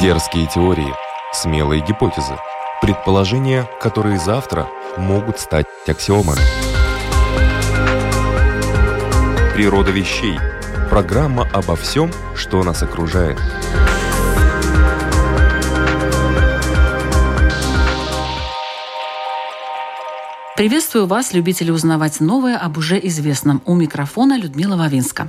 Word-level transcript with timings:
Дерзкие 0.00 0.46
теории, 0.46 0.92
смелые 1.32 1.84
гипотезы, 1.84 2.36
предположения, 2.80 3.68
которые 3.80 4.18
завтра 4.18 4.66
могут 4.96 5.38
стать 5.38 5.66
аксиомами. 5.86 6.40
Природа 9.54 9.90
вещей. 9.90 10.38
Программа 10.90 11.48
обо 11.52 11.76
всем, 11.76 12.10
что 12.34 12.64
нас 12.64 12.82
окружает. 12.82 13.38
Приветствую 20.56 21.06
вас, 21.06 21.32
любители 21.32 21.70
узнавать 21.70 22.20
новое 22.20 22.56
об 22.56 22.78
уже 22.78 22.98
известном. 22.98 23.62
У 23.66 23.74
микрофона 23.74 24.38
Людмила 24.38 24.76
Вавинска. 24.76 25.28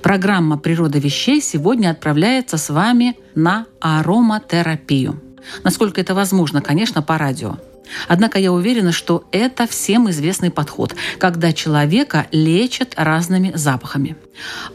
Программа 0.00 0.58
«Природа 0.58 0.98
вещей» 0.98 1.40
сегодня 1.40 1.90
отправляется 1.90 2.56
с 2.56 2.70
вами 2.70 3.16
на 3.34 3.66
ароматерапию. 3.80 5.20
Насколько 5.64 6.00
это 6.00 6.14
возможно, 6.14 6.62
конечно, 6.62 7.02
по 7.02 7.18
радио. 7.18 7.56
Однако 8.08 8.38
я 8.38 8.52
уверена, 8.52 8.92
что 8.92 9.24
это 9.32 9.66
всем 9.66 10.08
известный 10.10 10.50
подход, 10.50 10.94
когда 11.18 11.52
человека 11.52 12.26
лечат 12.32 12.94
разными 12.96 13.52
запахами. 13.54 14.16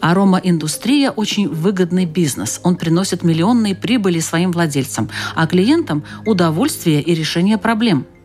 Аромаиндустрия– 0.01 1.09
очень 1.15 1.47
выгодный 1.47 2.05
бизнес. 2.05 2.59
Он 2.63 2.75
приносит 2.75 3.23
миллионные 3.23 3.75
прибыли 3.75 4.19
своим 4.19 4.51
владельцам, 4.51 5.09
а 5.35 5.47
клиентам– 5.47 6.03
удовольствие 6.25 7.01
и 7.01 7.15
решение 7.15 7.57
проблем– 7.57 8.05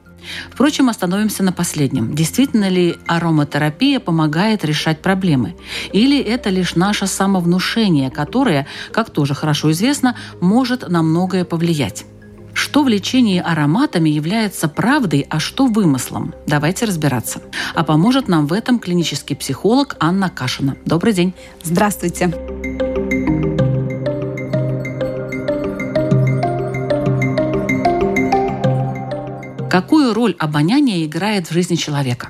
Впрочем, 0.50 0.88
остановимся 0.88 1.42
на 1.42 1.52
последнем. 1.52 2.14
Действительно 2.14 2.68
ли 2.68 2.96
ароматерапия 3.06 4.00
помогает 4.00 4.64
решать 4.64 5.00
проблемы? 5.02 5.56
Или 5.92 6.20
это 6.20 6.50
лишь 6.50 6.74
наше 6.74 7.06
самовнушение, 7.06 8.10
которое, 8.10 8.66
как 8.92 9.10
тоже 9.10 9.34
хорошо 9.34 9.70
известно, 9.72 10.16
может 10.40 10.88
на 10.88 11.02
многое 11.02 11.44
повлиять? 11.44 12.04
Что 12.54 12.82
в 12.82 12.88
лечении 12.88 13.40
ароматами 13.40 14.10
является 14.10 14.68
правдой, 14.68 15.26
а 15.30 15.40
что 15.40 15.66
вымыслом? 15.66 16.34
Давайте 16.46 16.84
разбираться. 16.84 17.40
А 17.74 17.82
поможет 17.82 18.28
нам 18.28 18.46
в 18.46 18.52
этом 18.52 18.78
клинический 18.78 19.34
психолог 19.34 19.96
Анна 20.00 20.28
Кашина. 20.28 20.76
Добрый 20.84 21.14
день. 21.14 21.34
Здравствуйте. 21.62 22.51
Какую 29.82 30.14
роль 30.14 30.36
обоняние 30.38 31.04
играет 31.04 31.48
в 31.48 31.52
жизни 31.52 31.74
человека? 31.74 32.28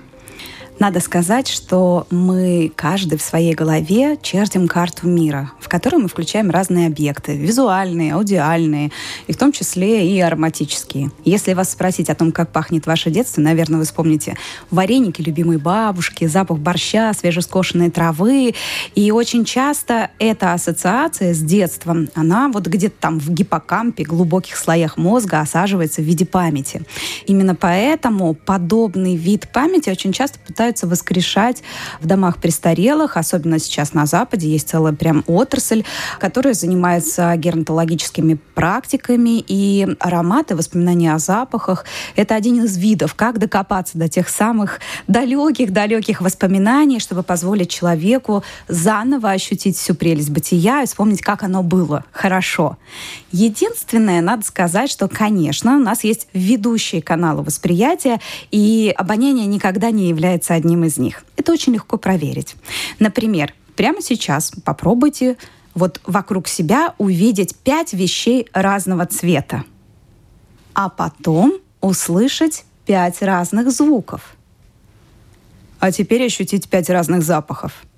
Надо 0.83 0.99
сказать, 0.99 1.47
что 1.47 2.09
мы 2.11 2.73
каждый 2.75 3.17
в 3.17 3.23
своей 3.23 3.55
голове 3.55 4.19
чертим 4.21 4.67
карту 4.67 5.07
мира, 5.07 5.53
в 5.61 5.69
которую 5.69 6.03
мы 6.03 6.09
включаем 6.09 6.51
разные 6.51 6.89
объекты, 6.89 7.37
визуальные, 7.37 8.15
аудиальные, 8.15 8.91
и 9.29 9.33
в 9.33 9.37
том 9.37 9.53
числе 9.53 10.11
и 10.11 10.19
ароматические. 10.19 11.13
Если 11.25 11.55
вас 11.55 11.71
спросить 11.71 12.11
о 12.11 12.17
том, 12.17 12.33
как 12.33 12.51
пахнет 12.51 12.87
ваше 12.87 13.13
детство, 13.13 13.41
наверное, 13.41 13.79
вы 13.79 13.85
вспомните 13.85 14.37
вареники 14.73 15.23
любимой 15.23 15.59
бабушки, 15.59 16.25
запах 16.27 16.59
борща, 16.59 17.13
свежескошенной 17.15 17.91
травы. 17.91 18.53
И 18.97 19.13
очень 19.13 19.45
часто 19.45 20.11
эта 20.19 20.53
ассоциация 20.53 21.33
с 21.33 21.39
детством, 21.39 22.09
она 22.17 22.49
вот 22.49 22.67
где-то 22.67 22.97
там 22.99 23.21
в 23.21 23.31
гиппокампе, 23.31 24.03
глубоких 24.03 24.57
слоях 24.57 24.97
мозга 24.97 25.39
осаживается 25.39 26.03
в 26.03 26.05
виде 26.07 26.27
памяти. 26.27 26.83
Именно 27.29 27.55
поэтому 27.55 28.35
подобный 28.35 29.15
вид 29.15 29.49
памяти 29.53 29.89
очень 29.89 30.13
часто 30.13 30.41
пытаются 30.41 30.72
пытаются 30.73 30.87
воскрешать 30.87 31.63
в 32.01 32.07
домах 32.07 32.39
престарелых, 32.39 33.17
особенно 33.17 33.59
сейчас 33.59 33.93
на 33.93 34.07
Западе 34.07 34.49
есть 34.49 34.71
целая 34.71 34.95
прям 34.95 35.23
отрасль, 35.27 35.85
которая 36.19 36.55
занимается 36.55 37.35
геронтологическими 37.37 38.39
практиками, 38.55 39.45
и 39.47 39.87
ароматы, 40.01 40.57
воспоминания 40.57 41.15
о 41.15 41.19
запахах— 41.19 41.85
это 42.17 42.35
один 42.35 42.65
из 42.65 42.77
видов, 42.79 43.15
как 43.15 43.39
докопаться 43.39 43.99
до 43.99 44.09
тех 44.09 44.29
самых 44.29 44.81
далеких-далеких 45.09 46.23
воспоминаний, 46.23 47.01
чтобы 47.01 47.23
позволить 47.23 47.71
человеку 47.71 48.43
заново 48.69 49.31
ощутить 49.31 49.77
всю 49.77 49.95
прелесть 49.95 50.31
бытия 50.31 50.83
и 50.83 50.87
вспомнить, 50.87 51.21
как 51.21 51.43
оно 51.43 51.63
было 51.63 52.05
хорошо. 52.13 52.79
Единственное, 53.31 54.23
надо 54.23 54.45
сказать, 54.45 54.91
что, 54.91 55.09
конечно, 55.09 55.77
у 55.77 55.81
нас 55.81 56.05
есть 56.05 56.29
ведущие 56.33 57.03
каналы 57.03 57.43
восприятия, 57.43 58.21
и 58.51 58.93
обоняние 58.97 59.47
никогда 59.47 59.91
не 59.91 60.09
является 60.09 60.55
одним 60.63 60.85
из 60.85 60.97
них. 60.99 61.25
Это 61.37 61.53
очень 61.53 61.75
легко 61.75 61.99
проверить. 61.99 62.55
Например, 63.01 63.53
прямо 63.75 64.01
сейчас 64.01 64.53
попробуйте 64.65 65.37
вот 65.75 66.01
вокруг 66.07 66.47
себя 66.49 66.95
увидеть 66.99 67.57
пять 67.57 67.93
вещей 67.93 68.47
разного 68.53 69.07
цвета, 69.07 69.65
а 70.75 70.89
потом 70.89 71.55
услышать 71.81 72.65
пять 72.87 73.23
разных 73.23 73.73
звуков. 73.73 74.37
А 75.81 75.91
теперь 75.91 76.27
ощутить 76.27 76.69
пять 76.69 76.89
разных 76.91 77.23
запахов– 77.23 77.73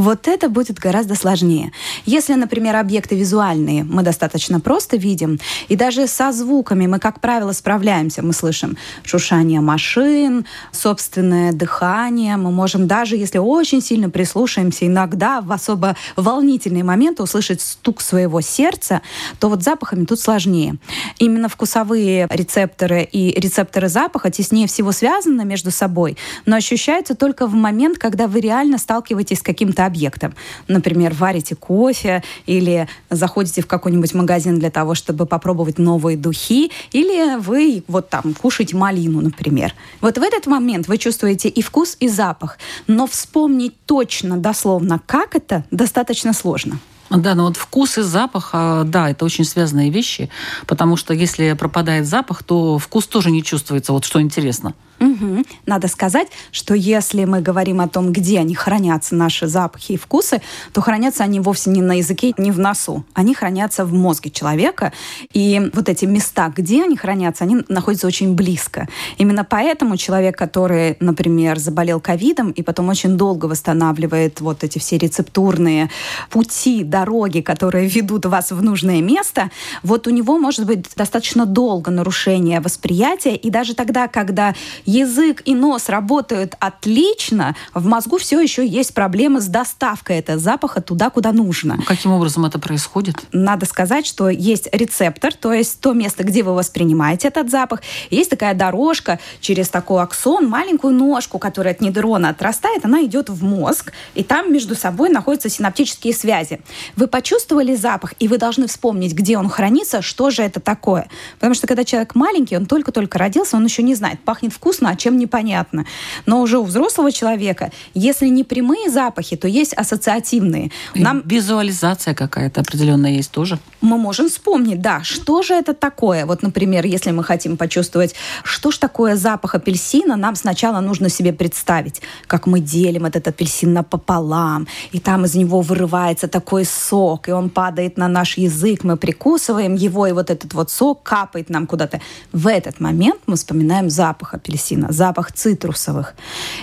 вот 0.00 0.28
это 0.28 0.48
будет 0.48 0.78
гораздо 0.78 1.14
сложнее. 1.14 1.72
Если, 2.06 2.34
например, 2.34 2.76
объекты 2.76 3.16
визуальные 3.16 3.84
мы 3.84 4.02
достаточно 4.02 4.58
просто 4.58 4.96
видим, 4.96 5.38
и 5.68 5.76
даже 5.76 6.06
со 6.06 6.32
звуками 6.32 6.86
мы, 6.86 6.98
как 6.98 7.20
правило, 7.20 7.52
справляемся. 7.52 8.22
Мы 8.22 8.32
слышим 8.32 8.78
шуршание 9.04 9.60
машин, 9.60 10.46
собственное 10.72 11.52
дыхание. 11.52 12.36
Мы 12.38 12.50
можем 12.50 12.86
даже, 12.86 13.16
если 13.16 13.38
очень 13.38 13.82
сильно 13.82 14.08
прислушаемся, 14.08 14.86
иногда 14.86 15.42
в 15.42 15.52
особо 15.52 15.96
волнительные 16.16 16.84
моменты 16.84 17.22
услышать 17.22 17.60
стук 17.60 18.00
своего 18.00 18.40
сердца, 18.40 19.02
то 19.38 19.50
вот 19.50 19.62
запахами 19.62 20.06
тут 20.06 20.18
сложнее. 20.18 20.76
Именно 21.18 21.50
вкусовые 21.50 22.26
рецепторы 22.30 23.02
и 23.02 23.38
рецепторы 23.38 23.88
запаха 23.88 24.30
теснее 24.30 24.66
всего 24.66 24.92
связаны 24.92 25.44
между 25.44 25.70
собой, 25.70 26.16
но 26.46 26.56
ощущаются 26.56 27.14
только 27.14 27.46
в 27.46 27.52
момент, 27.52 27.98
когда 27.98 28.26
вы 28.26 28.40
реально 28.40 28.78
сталкиваетесь 28.78 29.40
с 29.40 29.42
каким-то 29.42 29.89
объектом. 29.90 30.34
Например, 30.68 31.12
варите 31.12 31.54
кофе 31.54 32.22
или 32.46 32.88
заходите 33.10 33.60
в 33.62 33.66
какой-нибудь 33.66 34.14
магазин 34.14 34.58
для 34.58 34.70
того, 34.70 34.94
чтобы 34.94 35.26
попробовать 35.26 35.78
новые 35.78 36.16
духи, 36.16 36.70
или 36.92 37.38
вы 37.38 37.82
вот 37.88 38.08
там 38.08 38.34
кушаете 38.34 38.76
малину, 38.76 39.20
например. 39.20 39.74
Вот 40.00 40.16
в 40.16 40.22
этот 40.22 40.46
момент 40.46 40.88
вы 40.88 40.96
чувствуете 40.98 41.48
и 41.48 41.62
вкус, 41.62 41.96
и 42.00 42.08
запах, 42.08 42.58
но 42.86 43.06
вспомнить 43.06 43.74
точно, 43.86 44.36
дословно, 44.36 45.00
как 45.04 45.34
это, 45.34 45.64
достаточно 45.70 46.32
сложно. 46.32 46.78
Да, 47.10 47.34
но 47.34 47.46
вот 47.46 47.56
вкус 47.56 47.98
и 47.98 48.02
запах, 48.02 48.50
а, 48.52 48.84
да, 48.84 49.10
это 49.10 49.24
очень 49.24 49.44
связанные 49.44 49.90
вещи, 49.90 50.30
потому 50.66 50.96
что 50.96 51.12
если 51.12 51.52
пропадает 51.54 52.06
запах, 52.06 52.44
то 52.44 52.78
вкус 52.78 53.06
тоже 53.06 53.30
не 53.30 53.42
чувствуется, 53.42 53.92
вот 53.92 54.04
что 54.04 54.20
интересно. 54.20 54.74
Угу. 55.00 55.44
Надо 55.64 55.88
сказать, 55.88 56.28
что 56.52 56.74
если 56.74 57.24
мы 57.24 57.40
говорим 57.40 57.80
о 57.80 57.88
том, 57.88 58.12
где 58.12 58.38
они 58.38 58.54
хранятся, 58.54 59.14
наши 59.14 59.46
запахи 59.46 59.92
и 59.92 59.96
вкусы, 59.96 60.42
то 60.72 60.82
хранятся 60.82 61.24
они 61.24 61.40
вовсе 61.40 61.70
не 61.70 61.80
на 61.80 61.96
языке, 61.98 62.34
не 62.36 62.50
в 62.50 62.58
носу. 62.58 63.04
Они 63.14 63.34
хранятся 63.34 63.86
в 63.86 63.94
мозге 63.94 64.30
человека. 64.30 64.92
И 65.32 65.70
вот 65.72 65.88
эти 65.88 66.04
места, 66.04 66.52
где 66.54 66.84
они 66.84 66.96
хранятся, 66.96 67.44
они 67.44 67.62
находятся 67.68 68.06
очень 68.06 68.34
близко. 68.34 68.88
Именно 69.16 69.44
поэтому 69.44 69.96
человек, 69.96 70.36
который, 70.36 70.98
например, 71.00 71.58
заболел 71.58 71.98
ковидом 72.00 72.50
и 72.50 72.62
потом 72.62 72.90
очень 72.90 73.16
долго 73.16 73.46
восстанавливает 73.46 74.42
вот 74.42 74.64
эти 74.64 74.78
все 74.78 74.98
рецептурные 74.98 75.90
пути, 76.28 76.84
дороги, 77.00 77.40
которые 77.40 77.88
ведут 77.88 78.26
вас 78.26 78.50
в 78.50 78.62
нужное 78.62 79.00
место, 79.00 79.50
вот 79.82 80.06
у 80.06 80.10
него 80.10 80.38
может 80.38 80.66
быть 80.66 80.86
достаточно 80.96 81.46
долго 81.46 81.90
нарушение 81.90 82.60
восприятия. 82.60 83.36
И 83.36 83.50
даже 83.50 83.74
тогда, 83.74 84.06
когда 84.06 84.54
язык 84.84 85.42
и 85.46 85.54
нос 85.54 85.88
работают 85.88 86.56
отлично, 86.60 87.56
в 87.74 87.86
мозгу 87.86 88.18
все 88.18 88.40
еще 88.40 88.66
есть 88.66 88.92
проблемы 88.92 89.40
с 89.40 89.46
доставкой 89.46 90.18
этого 90.18 90.38
запаха 90.38 90.82
туда, 90.82 91.08
куда 91.08 91.32
нужно. 91.32 91.78
Каким 91.86 92.12
образом 92.12 92.44
это 92.44 92.58
происходит? 92.58 93.16
Надо 93.32 93.64
сказать, 93.66 94.06
что 94.06 94.28
есть 94.28 94.68
рецептор, 94.72 95.32
то 95.32 95.52
есть 95.52 95.80
то 95.80 95.94
место, 95.94 96.24
где 96.24 96.42
вы 96.42 96.54
воспринимаете 96.54 97.28
этот 97.28 97.50
запах. 97.50 97.80
Есть 98.10 98.30
такая 98.30 98.54
дорожка 98.54 99.18
через 99.40 99.68
такой 99.70 100.02
аксон, 100.02 100.48
маленькую 100.48 100.92
ножку, 100.94 101.38
которая 101.38 101.72
от 101.72 101.80
нейрона 101.80 102.28
отрастает, 102.28 102.84
она 102.84 103.02
идет 103.04 103.30
в 103.30 103.42
мозг, 103.42 103.92
и 104.14 104.22
там 104.22 104.52
между 104.52 104.74
собой 104.74 105.08
находятся 105.08 105.48
синаптические 105.48 106.12
связи. 106.12 106.60
Вы 106.96 107.06
почувствовали 107.06 107.74
запах, 107.74 108.14
и 108.18 108.28
вы 108.28 108.38
должны 108.38 108.66
вспомнить, 108.66 109.14
где 109.14 109.38
он 109.38 109.48
хранится, 109.48 110.02
что 110.02 110.30
же 110.30 110.42
это 110.42 110.60
такое. 110.60 111.08
Потому 111.36 111.54
что 111.54 111.66
когда 111.66 111.84
человек 111.84 112.14
маленький, 112.14 112.56
он 112.56 112.66
только-только 112.66 113.18
родился, 113.18 113.56
он 113.56 113.64
еще 113.64 113.82
не 113.82 113.94
знает, 113.94 114.20
пахнет 114.20 114.52
вкусно, 114.52 114.90
а 114.90 114.96
чем 114.96 115.18
непонятно. 115.18 115.86
Но 116.26 116.40
уже 116.40 116.58
у 116.58 116.64
взрослого 116.64 117.12
человека, 117.12 117.70
если 117.94 118.28
не 118.28 118.44
прямые 118.44 118.90
запахи, 118.90 119.36
то 119.36 119.48
есть 119.48 119.72
ассоциативные. 119.74 120.70
Нам... 120.94 121.22
Визуализация 121.24 122.14
какая-то 122.14 122.60
определенная 122.60 123.12
есть 123.12 123.30
тоже. 123.30 123.58
Мы 123.80 123.96
можем 123.96 124.28
вспомнить, 124.28 124.80
да, 124.80 125.02
что 125.02 125.42
же 125.42 125.54
это 125.54 125.74
такое. 125.74 126.26
Вот, 126.26 126.42
например, 126.42 126.84
если 126.84 127.10
мы 127.10 127.24
хотим 127.24 127.56
почувствовать, 127.56 128.14
что 128.44 128.70
же 128.70 128.78
такое 128.78 129.16
запах 129.16 129.54
апельсина, 129.54 130.16
нам 130.16 130.34
сначала 130.36 130.80
нужно 130.80 131.08
себе 131.08 131.32
представить, 131.32 132.02
как 132.26 132.46
мы 132.46 132.60
делим 132.60 133.06
этот 133.06 133.28
апельсин 133.28 133.72
напополам, 133.72 134.66
и 134.92 135.00
там 135.00 135.24
из 135.24 135.34
него 135.34 135.60
вырывается 135.60 136.28
такой 136.28 136.64
сок, 136.80 137.28
и 137.28 137.32
он 137.32 137.50
падает 137.50 137.98
на 137.98 138.08
наш 138.08 138.38
язык, 138.38 138.84
мы 138.84 138.96
прикусываем 138.96 139.74
его, 139.74 140.06
и 140.06 140.12
вот 140.12 140.30
этот 140.30 140.54
вот 140.54 140.70
сок 140.70 141.02
капает 141.02 141.50
нам 141.50 141.66
куда-то. 141.66 142.00
В 142.32 142.46
этот 142.46 142.80
момент 142.80 143.20
мы 143.26 143.36
вспоминаем 143.36 143.90
запах 143.90 144.34
апельсина, 144.34 144.92
запах 144.92 145.32
цитрусовых. 145.32 146.14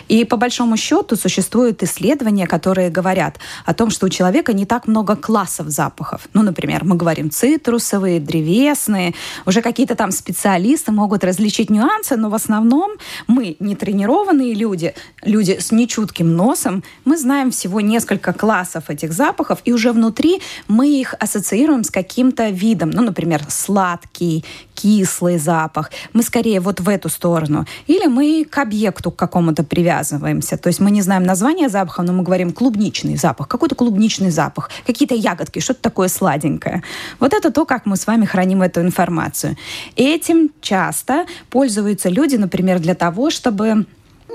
И 0.07 0.25
по 0.25 0.37
большому 0.37 0.77
счету 0.77 1.15
существуют 1.15 1.83
исследования, 1.83 2.47
которые 2.47 2.89
говорят 2.89 3.37
о 3.65 3.73
том, 3.73 3.89
что 3.89 4.07
у 4.07 4.09
человека 4.09 4.53
не 4.53 4.65
так 4.65 4.87
много 4.87 5.15
классов 5.15 5.69
запахов. 5.69 6.27
Ну, 6.33 6.41
например, 6.43 6.83
мы 6.83 6.95
говорим 6.95 7.29
цитрусовые, 7.29 8.19
древесные. 8.19 9.13
Уже 9.45 9.61
какие-то 9.61 9.95
там 9.95 10.11
специалисты 10.11 10.91
могут 10.91 11.23
различить 11.23 11.69
нюансы, 11.69 12.15
но 12.17 12.29
в 12.29 12.35
основном 12.35 12.91
мы, 13.27 13.55
не 13.59 13.75
тренированные 13.75 14.53
люди, 14.53 14.93
люди 15.21 15.57
с 15.59 15.71
нечутким 15.71 16.35
носом, 16.35 16.83
мы 17.05 17.17
знаем 17.17 17.51
всего 17.51 17.81
несколько 17.81 18.33
классов 18.33 18.89
этих 18.89 19.13
запахов, 19.13 19.59
и 19.65 19.73
уже 19.73 19.91
внутри 19.91 20.06
мы 20.67 20.87
их 20.89 21.15
ассоциируем 21.19 21.83
с 21.83 21.91
каким-то 21.91 22.49
видом. 22.49 22.89
Ну, 22.89 23.01
например, 23.01 23.43
сладкий, 23.49 24.43
кислый 24.73 25.37
запах. 25.37 25.91
Мы 26.13 26.23
скорее 26.23 26.59
вот 26.59 26.79
в 26.79 26.89
эту 26.89 27.09
сторону. 27.09 27.65
Или 27.87 28.07
мы 28.07 28.45
к 28.49 28.57
объекту 28.57 29.11
к 29.11 29.15
какому-то 29.15 29.63
привязываемся. 29.63 30.57
То 30.57 30.67
есть 30.67 30.79
мы 30.79 30.91
не 30.91 31.01
знаем 31.01 31.23
название 31.23 31.69
запаха, 31.69 32.03
но 32.03 32.13
мы 32.13 32.23
говорим 32.23 32.51
клубничный 32.51 33.17
запах, 33.17 33.47
какой-то 33.47 33.75
клубничный 33.75 34.29
запах, 34.29 34.69
какие-то 34.85 35.15
ягодки, 35.15 35.59
что-то 35.59 35.81
такое 35.81 36.07
сладенькое. 36.07 36.83
Вот 37.19 37.33
это 37.33 37.51
то, 37.51 37.65
как 37.65 37.85
мы 37.85 37.97
с 37.97 38.07
вами 38.07 38.25
храним 38.25 38.61
эту 38.61 38.81
информацию. 38.81 39.57
Этим 39.95 40.51
часто 40.61 41.25
пользуются 41.49 42.09
люди, 42.09 42.35
например, 42.35 42.79
для 42.79 42.95
того, 42.95 43.29
чтобы 43.29 43.85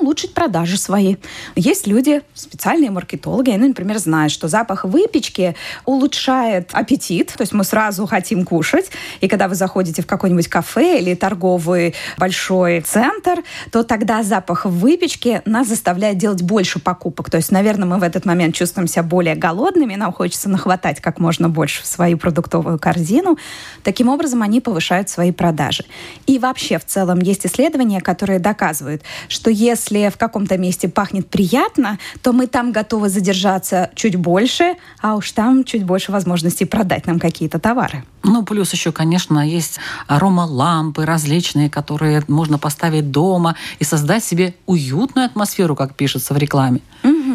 улучшить 0.02 0.34
продажи 0.34 0.76
свои. 0.76 1.16
Есть 1.54 1.87
люди, 1.87 2.22
специальные 2.34 2.90
маркетологи, 2.90 3.50
они, 3.50 3.69
например, 3.69 3.99
знают, 3.99 4.32
что 4.32 4.49
запах 4.49 4.84
выпечки 4.84 5.54
улучшает 5.84 6.70
аппетит, 6.72 7.32
то 7.37 7.43
есть 7.43 7.52
мы 7.52 7.64
сразу 7.64 8.06
хотим 8.06 8.44
кушать, 8.44 8.90
и 9.20 9.28
когда 9.28 9.49
вы 9.49 9.54
заходите 9.54 10.02
в 10.02 10.06
какой-нибудь 10.06 10.49
кафе 10.49 10.99
или 10.99 11.14
торговый 11.14 11.94
большой 12.19 12.81
центр, 12.81 13.43
то 13.70 13.82
тогда 13.84 14.22
запах 14.22 14.64
выпечки 14.64 15.40
нас 15.44 15.69
заставляет 15.69 16.19
делать 16.19 16.43
больше 16.43 16.78
покупок. 16.78 17.31
То 17.31 17.37
есть, 17.37 17.52
наверное, 17.52 17.87
мы 17.87 17.99
в 17.99 18.02
этот 18.02 18.25
момент 18.25 18.54
чувствуем 18.54 18.88
себя 18.88 19.02
более 19.02 19.34
голодными, 19.34 19.94
нам 19.94 20.12
хочется 20.12 20.49
нахватать 20.49 21.00
как 21.00 21.19
можно 21.19 21.49
больше 21.49 21.82
в 21.82 21.87
свою 21.87 22.19
продуктовую 22.19 22.78
корзину. 22.78 23.38
Таким 23.84 24.08
образом, 24.08 24.43
они 24.43 24.60
повышают 24.60 25.08
свои 25.08 25.31
продажи. 25.31 25.84
И 26.26 26.38
вообще, 26.38 26.78
в 26.78 26.84
целом, 26.84 27.20
есть 27.20 27.46
исследования, 27.46 28.00
которые 28.00 28.38
доказывают, 28.38 29.02
что 29.28 29.50
если 29.50 29.91
если 29.92 30.08
в 30.14 30.18
каком-то 30.18 30.58
месте 30.58 30.88
пахнет 30.88 31.28
приятно, 31.28 31.98
то 32.22 32.32
мы 32.32 32.46
там 32.46 32.72
готовы 32.72 33.08
задержаться 33.08 33.90
чуть 33.94 34.16
больше, 34.16 34.74
а 35.00 35.14
уж 35.16 35.32
там 35.32 35.64
чуть 35.64 35.84
больше 35.84 36.12
возможностей 36.12 36.64
продать 36.64 37.06
нам 37.06 37.18
какие-то 37.18 37.58
товары. 37.58 38.04
Ну, 38.22 38.42
плюс 38.44 38.72
еще, 38.72 38.92
конечно, 38.92 39.46
есть 39.46 39.78
аромалампы 40.06 41.04
различные, 41.04 41.68
которые 41.68 42.22
можно 42.28 42.58
поставить 42.58 43.10
дома 43.10 43.56
и 43.80 43.84
создать 43.84 44.24
себе 44.24 44.54
уютную 44.66 45.26
атмосферу, 45.26 45.76
как 45.76 45.94
пишется 45.94 46.34
в 46.34 46.38
рекламе. 46.38 46.80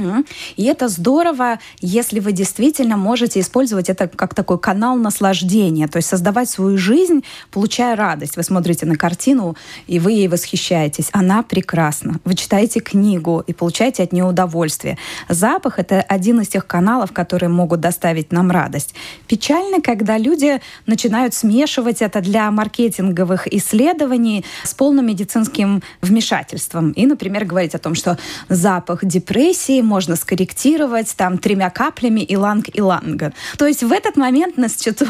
Угу. 0.07 0.25
И 0.57 0.63
это 0.65 0.87
здорово, 0.87 1.59
если 1.79 2.19
вы 2.19 2.31
действительно 2.31 2.97
можете 2.97 3.39
использовать 3.39 3.89
это 3.89 4.07
как 4.07 4.33
такой 4.33 4.59
канал 4.59 4.95
наслаждения, 4.97 5.87
то 5.87 5.97
есть 5.97 6.09
создавать 6.09 6.49
свою 6.49 6.77
жизнь, 6.77 7.23
получая 7.51 7.95
радость. 7.95 8.37
Вы 8.37 8.43
смотрите 8.43 8.85
на 8.85 8.95
картину, 8.95 9.55
и 9.87 9.99
вы 9.99 10.13
ей 10.13 10.27
восхищаетесь. 10.27 11.09
Она 11.11 11.43
прекрасна. 11.43 12.19
Вы 12.25 12.35
читаете 12.35 12.79
книгу 12.79 13.43
и 13.45 13.53
получаете 13.53 14.03
от 14.03 14.13
нее 14.13 14.25
удовольствие. 14.25 14.97
Запах— 15.29 15.77
это 15.79 16.01
один 16.01 16.41
из 16.41 16.47
тех 16.47 16.65
каналов, 16.67 17.11
которые 17.11 17.49
могут 17.49 17.79
доставить 17.79 18.31
нам 18.31 18.51
радость. 18.51 18.93
Печально, 19.27 19.81
когда 19.81 20.17
люди 20.17 20.61
начинают 20.85 21.33
смешивать 21.33 22.01
это 22.01 22.21
для 22.21 22.49
маркетинговых 22.51 23.47
исследований 23.53 24.45
с 24.63 24.73
полным 24.73 25.07
медицинским 25.07 25.81
вмешательством. 26.01 26.91
И, 26.91 27.05
например, 27.05 27.45
говорить 27.45 27.75
о 27.75 27.79
том, 27.79 27.95
что 27.95 28.17
запах 28.49 29.05
депрессии 29.05 29.81
можно 29.97 30.15
скорректировать 30.15 31.15
там 31.17 31.39
тремя 31.39 31.71
каплями 31.71 32.23
иланг-иланга. 32.29 33.33
То 33.57 33.65
есть 33.65 33.81
в 33.81 33.91
этот 33.91 34.15
момент 34.15 34.55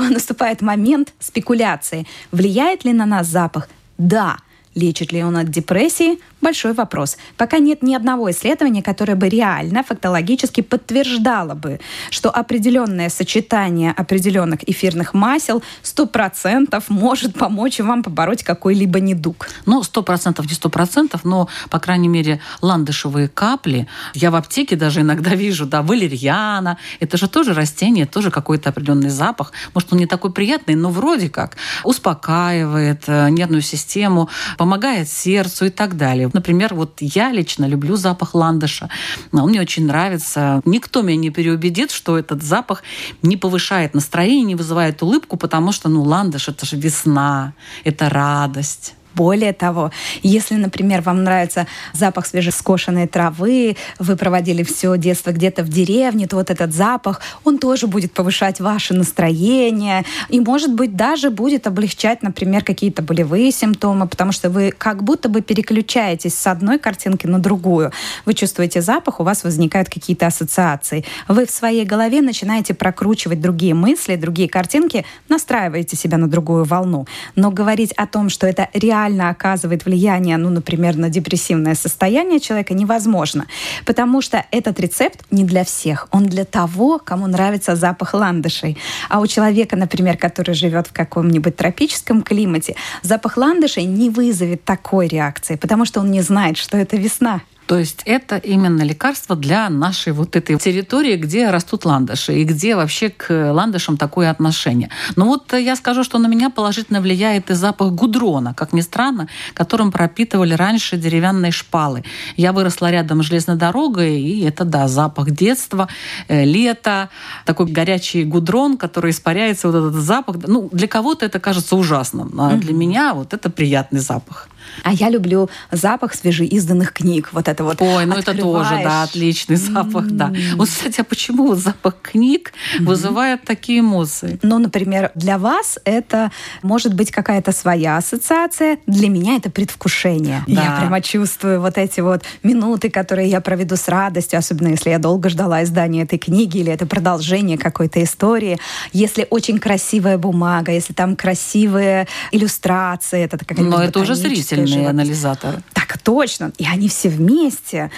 наступает 0.10 0.62
момент 0.62 1.14
спекуляции. 1.20 2.08
Влияет 2.32 2.86
ли 2.86 2.94
на 2.94 3.06
нас 3.06 3.28
запах? 3.28 3.68
Да. 3.98 4.38
Лечит 4.78 5.12
ли 5.12 5.24
он 5.24 5.36
от 5.38 5.50
депрессии? 5.50 6.20
Большой 6.40 6.74
вопрос. 6.74 7.18
Пока 7.36 7.58
нет 7.58 7.82
ни 7.82 7.96
одного 7.96 8.30
исследования, 8.30 8.84
которое 8.84 9.16
бы 9.16 9.28
реально, 9.28 9.84
фактологически 9.84 10.62
подтверждало 10.62 11.56
бы, 11.56 11.80
что 12.12 12.30
определенное 12.30 13.10
сочетание 13.10 13.92
определенных 13.92 14.60
эфирных 14.70 15.16
масел 15.16 15.64
100% 15.82 16.84
может 16.90 17.34
помочь 17.34 17.80
вам 17.80 18.04
побороть 18.04 18.44
какой-либо 18.44 19.00
недуг. 19.00 19.50
Ну, 19.66 19.82
100% 19.82 20.42
не 20.44 20.54
100%, 20.54 21.20
но, 21.24 21.50
по 21.72 21.80
крайней 21.80 22.08
мере, 22.08 22.40
ландышевые 22.62 23.30
капли, 23.30 23.88
я 24.14 24.30
в 24.30 24.36
аптеке 24.36 24.76
даже 24.76 25.02
иногда 25.02 25.32
вижу, 25.32 25.66
да, 25.66 25.82
валерьяна, 25.82 26.78
это 27.00 27.18
же 27.18 27.28
тоже 27.28 27.56
растение, 27.56 28.06
тоже 28.06 28.30
какой-то 28.30 28.70
определенный 28.70 29.10
запах. 29.10 29.54
Может, 29.74 29.92
он 29.92 29.98
не 29.98 30.06
такой 30.06 30.32
приятный, 30.32 30.76
но 30.76 30.92
вроде 30.92 31.30
как 31.30 31.58
успокаивает 31.84 33.06
э, 33.08 33.30
нервную 33.32 33.64
систему, 33.64 34.30
помогает 34.58 34.67
сердцу 35.06 35.66
и 35.66 35.70
так 35.70 35.98
далее. 35.98 36.30
Например, 36.34 36.74
вот 36.74 36.98
я 37.00 37.32
лично 37.32 37.66
люблю 37.66 37.96
запах 37.96 38.36
ландыша. 38.36 38.90
Он 39.32 39.50
мне 39.50 39.62
очень 39.62 39.86
нравится. 39.86 40.62
Никто 40.66 41.02
меня 41.02 41.18
не 41.18 41.30
переубедит, 41.30 41.92
что 41.92 42.18
этот 42.18 42.44
запах 42.44 42.84
не 43.22 43.38
повышает 43.38 43.94
настроение, 43.94 44.44
не 44.44 44.56
вызывает 44.56 45.02
улыбку, 45.02 45.38
потому 45.38 45.72
что, 45.72 45.90
ну, 45.90 46.04
ландыш— 46.04 46.48
это 46.50 46.66
же 46.66 46.76
весна, 46.76 47.54
это 47.84 48.10
радость. 48.10 48.97
Более 49.18 49.52
того, 49.52 49.90
если, 50.22 50.54
например, 50.54 51.02
вам 51.02 51.24
нравится 51.24 51.66
запах 51.92 52.28
свежескошенной 52.28 53.08
травы, 53.08 53.76
вы 53.98 54.16
проводили 54.16 54.62
все 54.62 54.96
детство 54.96 55.32
где-то 55.32 55.64
в 55.64 55.70
деревне, 55.70 56.28
то 56.28 56.36
вот 56.36 56.52
этот 56.52 56.72
запах, 56.72 57.22
он 57.44 57.58
тоже 57.58 57.88
будет 57.88 58.14
повышать 58.14 58.60
ваше 58.60 58.94
настроение 58.94 60.06
и, 60.30 60.40
может 60.40 60.72
быть, 60.72 60.96
даже 60.96 61.32
будет 61.32 61.66
облегчать, 61.66 62.22
например, 62.22 62.64
какие-то 62.64 63.02
болевые 63.02 63.52
симптомы, 63.52 64.08
потому 64.08 64.32
что 64.32 64.52
вы 64.52 64.72
как 64.72 65.04
будто 65.04 65.30
бы 65.30 65.42
переключаетесь 65.42 66.36
с 66.36 66.46
одной 66.46 66.78
картинки 66.78 67.26
на 67.26 67.40
другую. 67.40 67.92
Вы 68.26 68.36
чувствуете 68.36 68.84
запах, 68.84 69.20
у 69.20 69.24
вас 69.24 69.44
возникают 69.44 69.90
какие-то 69.90 70.28
ассоциации. 70.28 71.06
Вы 71.28 71.48
в 71.48 71.50
своей 71.50 71.86
голове 71.86 72.22
начинаете 72.22 72.76
прокручивать 72.76 73.42
другие 73.42 73.74
мысли, 73.74 74.16
другие 74.16 74.48
картинки, 74.48 75.06
настраиваете 75.28 75.98
себя 75.98 76.20
на 76.20 76.28
другую 76.28 76.66
волну. 76.66 77.08
Но 77.36 77.50
говорить 77.50 77.94
о 77.94 78.06
том, 78.06 78.30
что 78.30 78.46
это 78.46 78.70
реально 78.74 79.07
реально 79.08 79.30
оказывает 79.30 79.86
влияние, 79.86 80.38
ну, 80.38 80.50
например, 80.50 80.98
на 80.98 81.10
депрессивное 81.10 81.76
состояние 81.76 82.40
человека, 82.40 82.74
невозможно. 82.74 83.46
Потому 83.86 84.22
что 84.22 84.46
этот 84.52 84.80
рецепт 84.80 85.26
не 85.32 85.44
для 85.44 85.64
всех. 85.64 86.08
Он 86.12 86.26
для 86.26 86.44
того, 86.44 87.00
кому 87.00 87.28
нравится 87.28 87.76
запах 87.76 88.14
ландышей. 88.14 88.78
А 89.10 89.20
у 89.20 89.28
человека, 89.28 89.76
например, 89.76 90.18
который 90.18 90.56
живет 90.56 90.88
в 90.88 90.94
каком-нибудь 90.94 91.56
тропическом 91.56 92.22
климате, 92.22 92.76
запах 93.02 93.38
ландышей 93.38 93.86
не 93.86 94.10
вызовет 94.10 94.64
такой 94.64 95.08
реакции, 95.08 95.56
потому 95.56 95.86
что 95.86 96.02
он 96.02 96.12
не 96.12 96.22
знает, 96.22 96.58
что 96.58 96.78
это 96.78 96.98
весна. 96.98 97.42
То 97.68 97.78
есть 97.78 98.02
это 98.06 98.38
именно 98.38 98.82
лекарство 98.82 99.36
для 99.36 99.70
нашей 99.70 100.14
вот 100.14 100.36
этой 100.36 100.58
территории, 100.58 101.18
где 101.18 101.50
растут 101.50 101.86
ландыши 101.86 102.34
и 102.34 102.44
где 102.46 102.76
вообще 102.76 103.10
к 103.10 103.52
ландышам 103.52 103.98
такое 103.98 104.32
отношение. 104.32 104.90
Но 105.18 105.26
вот 105.26 105.54
я 105.54 105.76
скажу, 105.76 106.04
что 106.04 106.18
на 106.18 106.28
меня 106.28 106.50
положительно 106.50 107.02
влияет 107.02 107.52
и 107.52 107.54
запах 107.54 107.92
гудрона, 107.92 108.54
как 108.54 108.72
ни 108.72 108.82
странно, 108.82 109.28
которым 109.54 109.92
пропитывали 109.92 110.54
раньше 110.54 110.98
деревянные 110.98 111.52
шпалы. 111.52 112.04
Я 112.38 112.54
выросла 112.54 112.90
рядом 112.90 113.22
с 113.22 113.26
железной 113.26 113.58
дорогой, 113.58 114.22
и 114.22 114.46
это, 114.46 114.64
да, 114.64 114.88
запах 114.88 115.32
детства, 115.32 115.90
э, 116.30 116.46
лето, 116.46 117.10
такой 117.46 117.66
горячий 117.66 118.24
гудрон, 118.24 118.78
который 118.78 119.12
испаряется, 119.12 119.68
вот 119.68 119.76
этот 119.76 120.02
запах. 120.02 120.38
Ну, 120.48 120.70
для 120.72 120.88
кого-то 120.88 121.26
это 121.26 121.40
кажется 121.40 121.76
ужасным, 121.76 122.40
а 122.40 122.56
для 122.56 122.74
меня 122.74 123.14
вот 123.14 123.34
это 123.34 123.50
приятный 123.50 124.00
запах. 124.00 124.48
А 124.84 124.94
я 124.94 125.10
люблю 125.10 125.50
запах 125.72 126.14
свежеизданных 126.14 126.94
книг. 126.94 127.30
Вот 127.32 127.48
это 127.48 127.57
вот. 127.64 127.82
Ой, 127.82 128.06
ну 128.06 128.16
это 128.16 128.34
тоже, 128.34 128.80
да, 128.84 129.04
отличный 129.04 129.56
запах, 129.56 130.06
mm-hmm. 130.06 130.12
да. 130.12 130.34
Вот, 130.56 130.68
кстати, 130.68 131.02
а 131.02 131.04
почему 131.04 131.48
вот 131.48 131.60
запах 131.60 131.96
книг 132.02 132.52
mm-hmm. 132.52 132.86
вызывает 132.86 133.44
такие 133.44 133.80
эмоции? 133.80 134.40
Ну, 134.42 134.60
например, 134.60 135.12
для 135.16 135.38
вас 135.38 135.80
это 135.86 136.32
может 136.64 136.94
быть 136.94 137.12
какая-то 137.12 137.52
своя 137.52 137.98
ассоциация. 137.98 138.78
Для 138.88 139.10
меня 139.10 139.36
это 139.36 139.50
предвкушение. 139.50 140.44
Да. 140.48 140.64
Я 140.64 140.78
прямо 140.80 141.02
чувствую 141.02 141.62
вот 141.62 141.78
эти 141.78 142.02
вот 142.02 142.24
минуты, 142.44 142.90
которые 142.90 143.30
я 143.30 143.42
проведу 143.42 143.76
с 143.76 143.88
радостью, 143.88 144.40
особенно 144.40 144.70
если 144.70 144.90
я 144.90 145.00
долго 145.00 145.30
ждала 145.30 145.64
издания 145.64 146.04
этой 146.04 146.20
книги 146.20 146.58
или 146.60 146.72
это 146.72 146.86
продолжение 146.86 147.58
какой-то 147.58 148.04
истории. 148.04 148.58
Если 148.94 149.28
очень 149.30 149.60
красивая 149.60 150.18
бумага, 150.18 150.72
если 150.72 150.94
там 150.94 151.16
красивые 151.16 152.08
иллюстрации, 152.32 153.24
это 153.24 153.38
какая-нибудь 153.38 153.78
Но 153.78 153.84
это 153.84 154.00
уже 154.00 154.16
зритель 154.16 154.58
зрительные 154.58 154.90
анализаторы. 154.90 155.62
Так 155.74 155.98
точно. 155.98 156.52
И 156.58 156.66
они 156.66 156.90
все 156.90 157.10
вместе, 157.10 157.47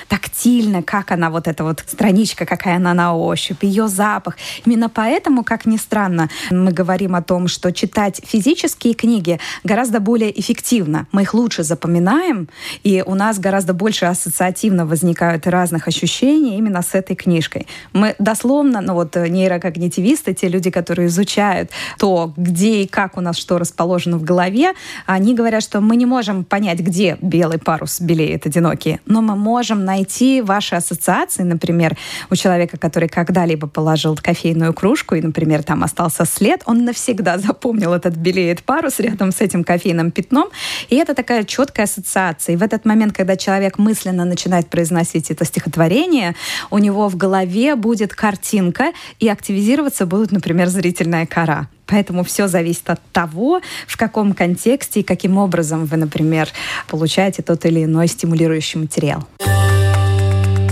тактильно, 0.08 0.84
как 0.84 1.12
она 1.12 1.30
вот 1.30 1.48
эта 1.48 1.64
вот 1.64 1.84
страничка, 1.88 2.46
какая 2.46 2.78
она 2.78 2.94
на 2.94 3.16
ощупь, 3.16 3.64
ее 3.64 3.88
запах. 3.88 4.38
Именно 4.66 4.90
поэтому, 4.90 5.44
как 5.44 5.66
ни 5.66 5.78
странно, 5.78 6.30
мы 6.52 6.72
говорим 6.72 7.16
о 7.16 7.22
том, 7.22 7.48
что 7.48 7.72
читать 7.72 8.22
физические 8.26 8.94
книги 8.94 9.40
гораздо 9.64 10.00
более 10.00 10.38
эффективно. 10.40 11.08
Мы 11.12 11.24
их 11.24 11.34
лучше 11.34 11.64
запоминаем, 11.64 12.50
и 12.84 13.04
у 13.06 13.16
нас 13.16 13.40
гораздо 13.40 13.74
больше 13.74 14.06
ассоциативно 14.06 14.86
возникают 14.86 15.48
разных 15.48 15.88
ощущений 15.88 16.58
именно 16.58 16.82
с 16.82 16.94
этой 16.94 17.16
книжкой. 17.16 17.68
Мы 17.94 18.16
дословно, 18.20 18.82
ну 18.82 18.94
вот 18.94 19.16
нейрокогнитивисты, 19.16 20.34
те 20.34 20.48
люди, 20.48 20.70
которые 20.70 21.08
изучают 21.08 21.72
то, 21.98 22.34
где 22.38 22.84
и 22.84 22.88
как 22.88 23.18
у 23.18 23.22
нас 23.22 23.38
что 23.38 23.58
расположено 23.58 24.18
в 24.18 24.24
голове, 24.24 24.74
они 25.06 25.34
говорят, 25.34 25.64
что 25.64 25.82
мы 25.82 25.96
не 25.96 26.06
можем 26.06 26.44
понять, 26.44 26.80
где 26.80 27.18
белый 27.22 27.60
парус 27.60 28.02
белеет 28.02 28.46
одинокий, 28.46 29.00
но 29.06 29.22
мы 29.22 29.36
можем 29.40 29.86
найти 29.86 30.42
ваши 30.42 30.76
ассоциации, 30.76 31.44
например, 31.44 31.98
у 32.30 32.36
человека, 32.36 32.78
который 32.78 33.10
когда-либо 33.10 33.68
положил 33.68 34.16
кофейную 34.16 34.74
кружку, 34.74 35.16
и, 35.16 35.22
например, 35.22 35.64
там 35.64 35.84
остался 35.84 36.26
след, 36.26 36.62
он 36.66 36.86
навсегда 36.86 37.38
запомнил 37.38 37.94
этот 37.94 38.16
белеет 38.16 38.64
парус 38.64 39.00
рядом 39.00 39.32
с 39.32 39.42
этим 39.42 39.64
кофейным 39.64 40.12
пятном, 40.12 40.50
и 40.90 40.96
это 40.96 41.16
такая 41.16 41.44
четкая 41.44 41.86
ассоциация. 41.86 42.54
И 42.54 42.58
в 42.58 42.62
этот 42.62 42.86
момент, 42.86 43.16
когда 43.16 43.36
человек 43.36 43.80
мысленно 43.80 44.26
начинает 44.26 44.70
произносить 44.70 45.32
это 45.32 45.46
стихотворение, 45.46 46.36
у 46.70 46.78
него 46.78 47.08
в 47.08 47.16
голове 47.16 47.76
будет 47.76 48.14
картинка, 48.14 48.92
и 49.20 49.30
активизироваться 49.30 50.06
будут, 50.06 50.32
например, 50.32 50.68
зрительная 50.68 51.26
кора. 51.26 51.68
Поэтому 51.90 52.24
все 52.24 52.48
зависит 52.48 52.90
от 52.90 53.02
того, 53.12 53.62
в 53.88 53.98
каком 53.98 54.34
контексте 54.34 55.02
и 55.02 55.04
каким 55.04 55.38
образом 55.38 55.86
вы, 55.86 55.98
например, 55.98 56.50
получаете 56.88 57.42
тот 57.42 57.66
или 57.66 57.84
иной 57.84 58.08
стимулирующий 58.08 58.80
материал. 58.80 59.26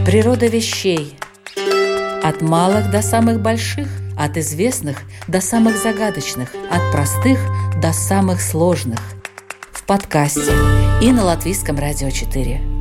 Природа 0.06 0.48
вещей. 0.48 1.16
От 2.24 2.42
малых 2.42 2.92
до 2.92 3.02
самых 3.02 3.42
больших, 3.42 3.88
от 4.18 4.38
известных 4.38 4.98
до 5.28 5.42
самых 5.42 5.78
загадочных, 5.78 6.50
от 6.72 6.92
простых 6.92 7.40
до 7.82 7.94
самых 7.94 8.42
сложных. 8.42 9.00
В 9.72 9.84
подкасте 9.84 10.54
и 11.02 11.12
на 11.12 11.24
Латвийском 11.24 11.78
радио 11.78 12.10
4. 12.10 12.77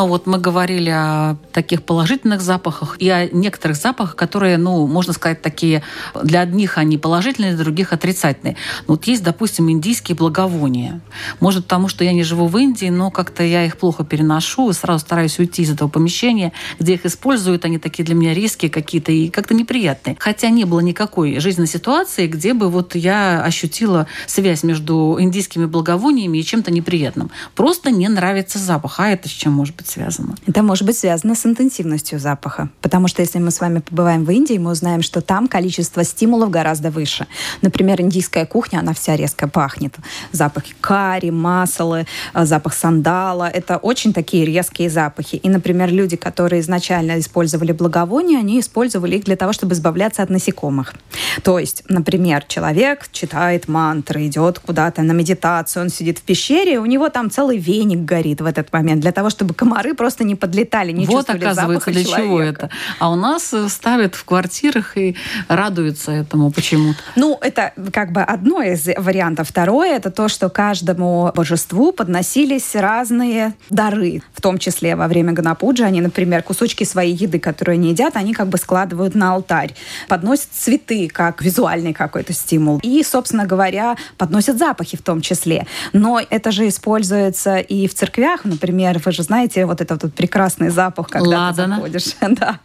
Но 0.00 0.06
вот 0.06 0.26
мы 0.26 0.38
говорили 0.38 0.88
о 0.88 1.36
таких 1.52 1.82
положительных 1.82 2.40
запахах 2.40 2.96
и 2.98 3.10
о 3.10 3.26
некоторых 3.26 3.76
запахах, 3.76 4.16
которые, 4.16 4.56
ну, 4.56 4.86
можно 4.86 5.12
сказать, 5.12 5.42
такие 5.42 5.82
для 6.22 6.40
одних 6.40 6.78
они 6.78 6.96
положительные, 6.96 7.52
для 7.54 7.64
других 7.64 7.92
отрицательные. 7.92 8.56
Вот 8.86 9.04
есть, 9.04 9.22
допустим, 9.22 9.70
индийские 9.70 10.16
благовония. 10.16 11.02
Может, 11.38 11.64
потому 11.64 11.88
что 11.88 12.02
я 12.02 12.14
не 12.14 12.22
живу 12.22 12.46
в 12.46 12.56
Индии, 12.56 12.86
но 12.86 13.10
как-то 13.10 13.42
я 13.42 13.66
их 13.66 13.76
плохо 13.76 14.02
переношу 14.02 14.70
и 14.70 14.72
сразу 14.72 15.00
стараюсь 15.00 15.38
уйти 15.38 15.64
из 15.64 15.70
этого 15.70 15.90
помещения, 15.90 16.54
где 16.78 16.94
их 16.94 17.04
используют. 17.04 17.66
Они 17.66 17.76
такие 17.76 18.02
для 18.02 18.14
меня 18.14 18.32
риски 18.32 18.68
какие-то 18.70 19.12
и 19.12 19.28
как-то 19.28 19.52
неприятные. 19.52 20.16
Хотя 20.18 20.48
не 20.48 20.64
было 20.64 20.80
никакой 20.80 21.40
жизненной 21.40 21.68
ситуации, 21.68 22.26
где 22.26 22.54
бы 22.54 22.70
вот 22.70 22.94
я 22.94 23.42
ощутила 23.42 24.06
связь 24.26 24.62
между 24.62 25.18
индийскими 25.20 25.66
благовониями 25.66 26.38
и 26.38 26.42
чем-то 26.42 26.70
неприятным. 26.70 27.30
Просто 27.54 27.90
не 27.90 28.08
нравится 28.08 28.58
запах. 28.58 28.98
А 28.98 29.10
это 29.10 29.28
с 29.28 29.32
чем 29.32 29.52
может 29.52 29.76
быть 29.76 29.89
связано? 29.90 30.34
Это 30.46 30.62
может 30.62 30.86
быть 30.86 30.96
связано 30.96 31.34
с 31.34 31.44
интенсивностью 31.46 32.18
запаха. 32.18 32.68
Потому 32.80 33.08
что 33.08 33.22
если 33.22 33.38
мы 33.38 33.50
с 33.50 33.60
вами 33.60 33.80
побываем 33.80 34.24
в 34.24 34.30
Индии, 34.30 34.58
мы 34.58 34.70
узнаем, 34.70 35.02
что 35.02 35.20
там 35.20 35.48
количество 35.48 36.04
стимулов 36.04 36.50
гораздо 36.50 36.90
выше. 36.90 37.26
Например, 37.62 38.00
индийская 38.00 38.46
кухня, 38.46 38.78
она 38.78 38.92
вся 38.92 39.16
резко 39.16 39.48
пахнет. 39.48 39.94
Запах 40.32 40.64
карри, 40.80 41.30
масала, 41.30 42.04
э, 42.34 42.44
запах 42.46 42.74
сандала. 42.74 43.44
Это 43.44 43.76
очень 43.76 44.12
такие 44.12 44.44
резкие 44.44 44.90
запахи. 44.90 45.36
И, 45.36 45.48
например, 45.48 45.92
люди, 45.92 46.16
которые 46.16 46.60
изначально 46.60 47.18
использовали 47.18 47.72
благовония, 47.72 48.38
они 48.38 48.60
использовали 48.60 49.16
их 49.16 49.24
для 49.24 49.36
того, 49.36 49.52
чтобы 49.52 49.74
избавляться 49.74 50.22
от 50.22 50.30
насекомых. 50.30 50.94
То 51.42 51.58
есть, 51.58 51.84
например, 51.88 52.44
человек 52.48 53.08
читает 53.12 53.68
мантры, 53.68 54.26
идет 54.26 54.58
куда-то 54.58 55.02
на 55.02 55.12
медитацию, 55.12 55.84
он 55.84 55.88
сидит 55.90 56.18
в 56.18 56.22
пещере, 56.22 56.78
у 56.78 56.86
него 56.86 57.08
там 57.08 57.30
целый 57.30 57.58
веник 57.58 58.00
горит 58.00 58.40
в 58.40 58.46
этот 58.46 58.72
момент 58.72 59.00
для 59.00 59.12
того, 59.12 59.30
чтобы 59.30 59.54
комары 59.70 59.94
просто 59.94 60.24
не 60.24 60.34
подлетали, 60.34 60.92
не 60.92 61.06
вот, 61.06 61.30
оказывается, 61.30 61.90
для 61.90 62.04
человека. 62.04 62.26
чего 62.26 62.40
это. 62.40 62.70
А 62.98 63.10
у 63.10 63.14
нас 63.14 63.52
э, 63.54 63.68
ставят 63.68 64.14
в 64.14 64.24
квартирах 64.24 64.96
и 64.96 65.16
радуются 65.48 66.10
этому 66.10 66.50
почему-то. 66.50 66.98
Ну, 67.16 67.38
это 67.40 67.72
как 67.92 68.10
бы 68.12 68.22
одно 68.22 68.62
из 68.62 68.88
вариантов. 68.96 69.48
Второе, 69.48 69.96
это 69.96 70.10
то, 70.10 70.28
что 70.28 70.48
каждому 70.48 71.30
божеству 71.34 71.92
подносились 71.92 72.74
разные 72.74 73.54
дары, 73.70 74.22
в 74.34 74.40
том 74.40 74.58
числе 74.58 74.96
во 74.96 75.06
время 75.06 75.32
Ганапуджи. 75.32 75.84
Они, 75.84 76.00
например, 76.00 76.42
кусочки 76.42 76.84
своей 76.84 77.14
еды, 77.14 77.38
которые 77.38 77.74
они 77.74 77.90
едят, 77.90 78.16
они 78.16 78.34
как 78.34 78.48
бы 78.48 78.58
складывают 78.58 79.14
на 79.14 79.34
алтарь. 79.34 79.74
Подносят 80.08 80.48
цветы, 80.52 81.08
как 81.08 81.42
визуальный 81.42 81.92
какой-то 81.92 82.32
стимул. 82.32 82.80
И, 82.82 83.02
собственно 83.04 83.46
говоря, 83.46 83.96
подносят 84.18 84.58
запахи 84.58 84.96
в 84.96 85.02
том 85.02 85.20
числе. 85.20 85.66
Но 85.92 86.20
это 86.28 86.50
же 86.50 86.66
используется 86.66 87.58
и 87.58 87.86
в 87.86 87.94
церквях. 87.94 88.44
Например, 88.44 89.00
вы 89.04 89.12
же 89.12 89.22
знаете, 89.22 89.59
вот 89.66 89.80
этот 89.80 90.02
вот 90.02 90.14
прекрасный 90.14 90.70
запах, 90.70 91.08
когда 91.08 91.46
Ладана. 91.46 91.76
ты 91.76 91.82
заходишь. 91.82 92.16
да. 92.38 92.60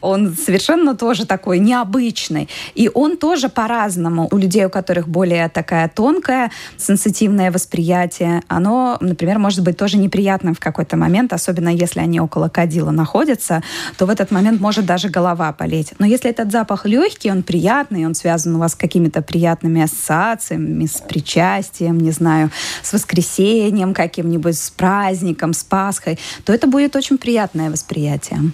Он 0.00 0.34
совершенно 0.34 0.94
тоже 0.96 1.26
такой 1.26 1.58
необычный. 1.58 2.48
И 2.74 2.90
он 2.92 3.16
тоже 3.16 3.48
по-разному. 3.48 4.28
У 4.30 4.36
людей, 4.36 4.66
у 4.66 4.70
которых 4.70 5.08
более 5.08 5.48
такая 5.48 5.88
тонкая, 5.88 6.50
сенситивное 6.76 7.50
восприятие, 7.50 8.42
оно, 8.48 8.96
например, 9.00 9.38
может 9.38 9.62
быть 9.62 9.76
тоже 9.76 9.96
неприятным 9.96 10.54
в 10.54 10.60
какой-то 10.60 10.96
момент, 10.96 11.32
особенно 11.32 11.68
если 11.68 12.00
они 12.00 12.20
около 12.20 12.48
кадила 12.48 12.90
находятся, 12.90 13.62
то 13.96 14.06
в 14.06 14.10
этот 14.10 14.30
момент 14.30 14.60
может 14.60 14.86
даже 14.86 15.08
голова 15.08 15.52
болеть. 15.52 15.92
Но 15.98 16.06
если 16.06 16.30
этот 16.30 16.52
запах 16.52 16.86
легкий, 16.86 17.30
он 17.30 17.42
приятный, 17.42 18.06
он 18.06 18.14
связан 18.14 18.56
у 18.56 18.58
вас 18.58 18.72
с 18.72 18.74
какими-то 18.76 19.22
приятными 19.22 19.82
ассоциациями, 19.82 20.86
с 20.86 21.00
причастием, 21.00 21.98
не 21.98 22.10
знаю, 22.10 22.50
с 22.82 22.92
воскресением 22.92 23.94
каким-нибудь, 23.94 24.58
с 24.58 24.70
праздником, 24.70 25.52
с 25.52 25.64
Пасхой, 25.64 26.18
то 26.44 26.52
это 26.52 26.66
будет 26.66 26.96
очень 26.96 27.18
приятное 27.18 27.70
восприятие. 27.70 28.52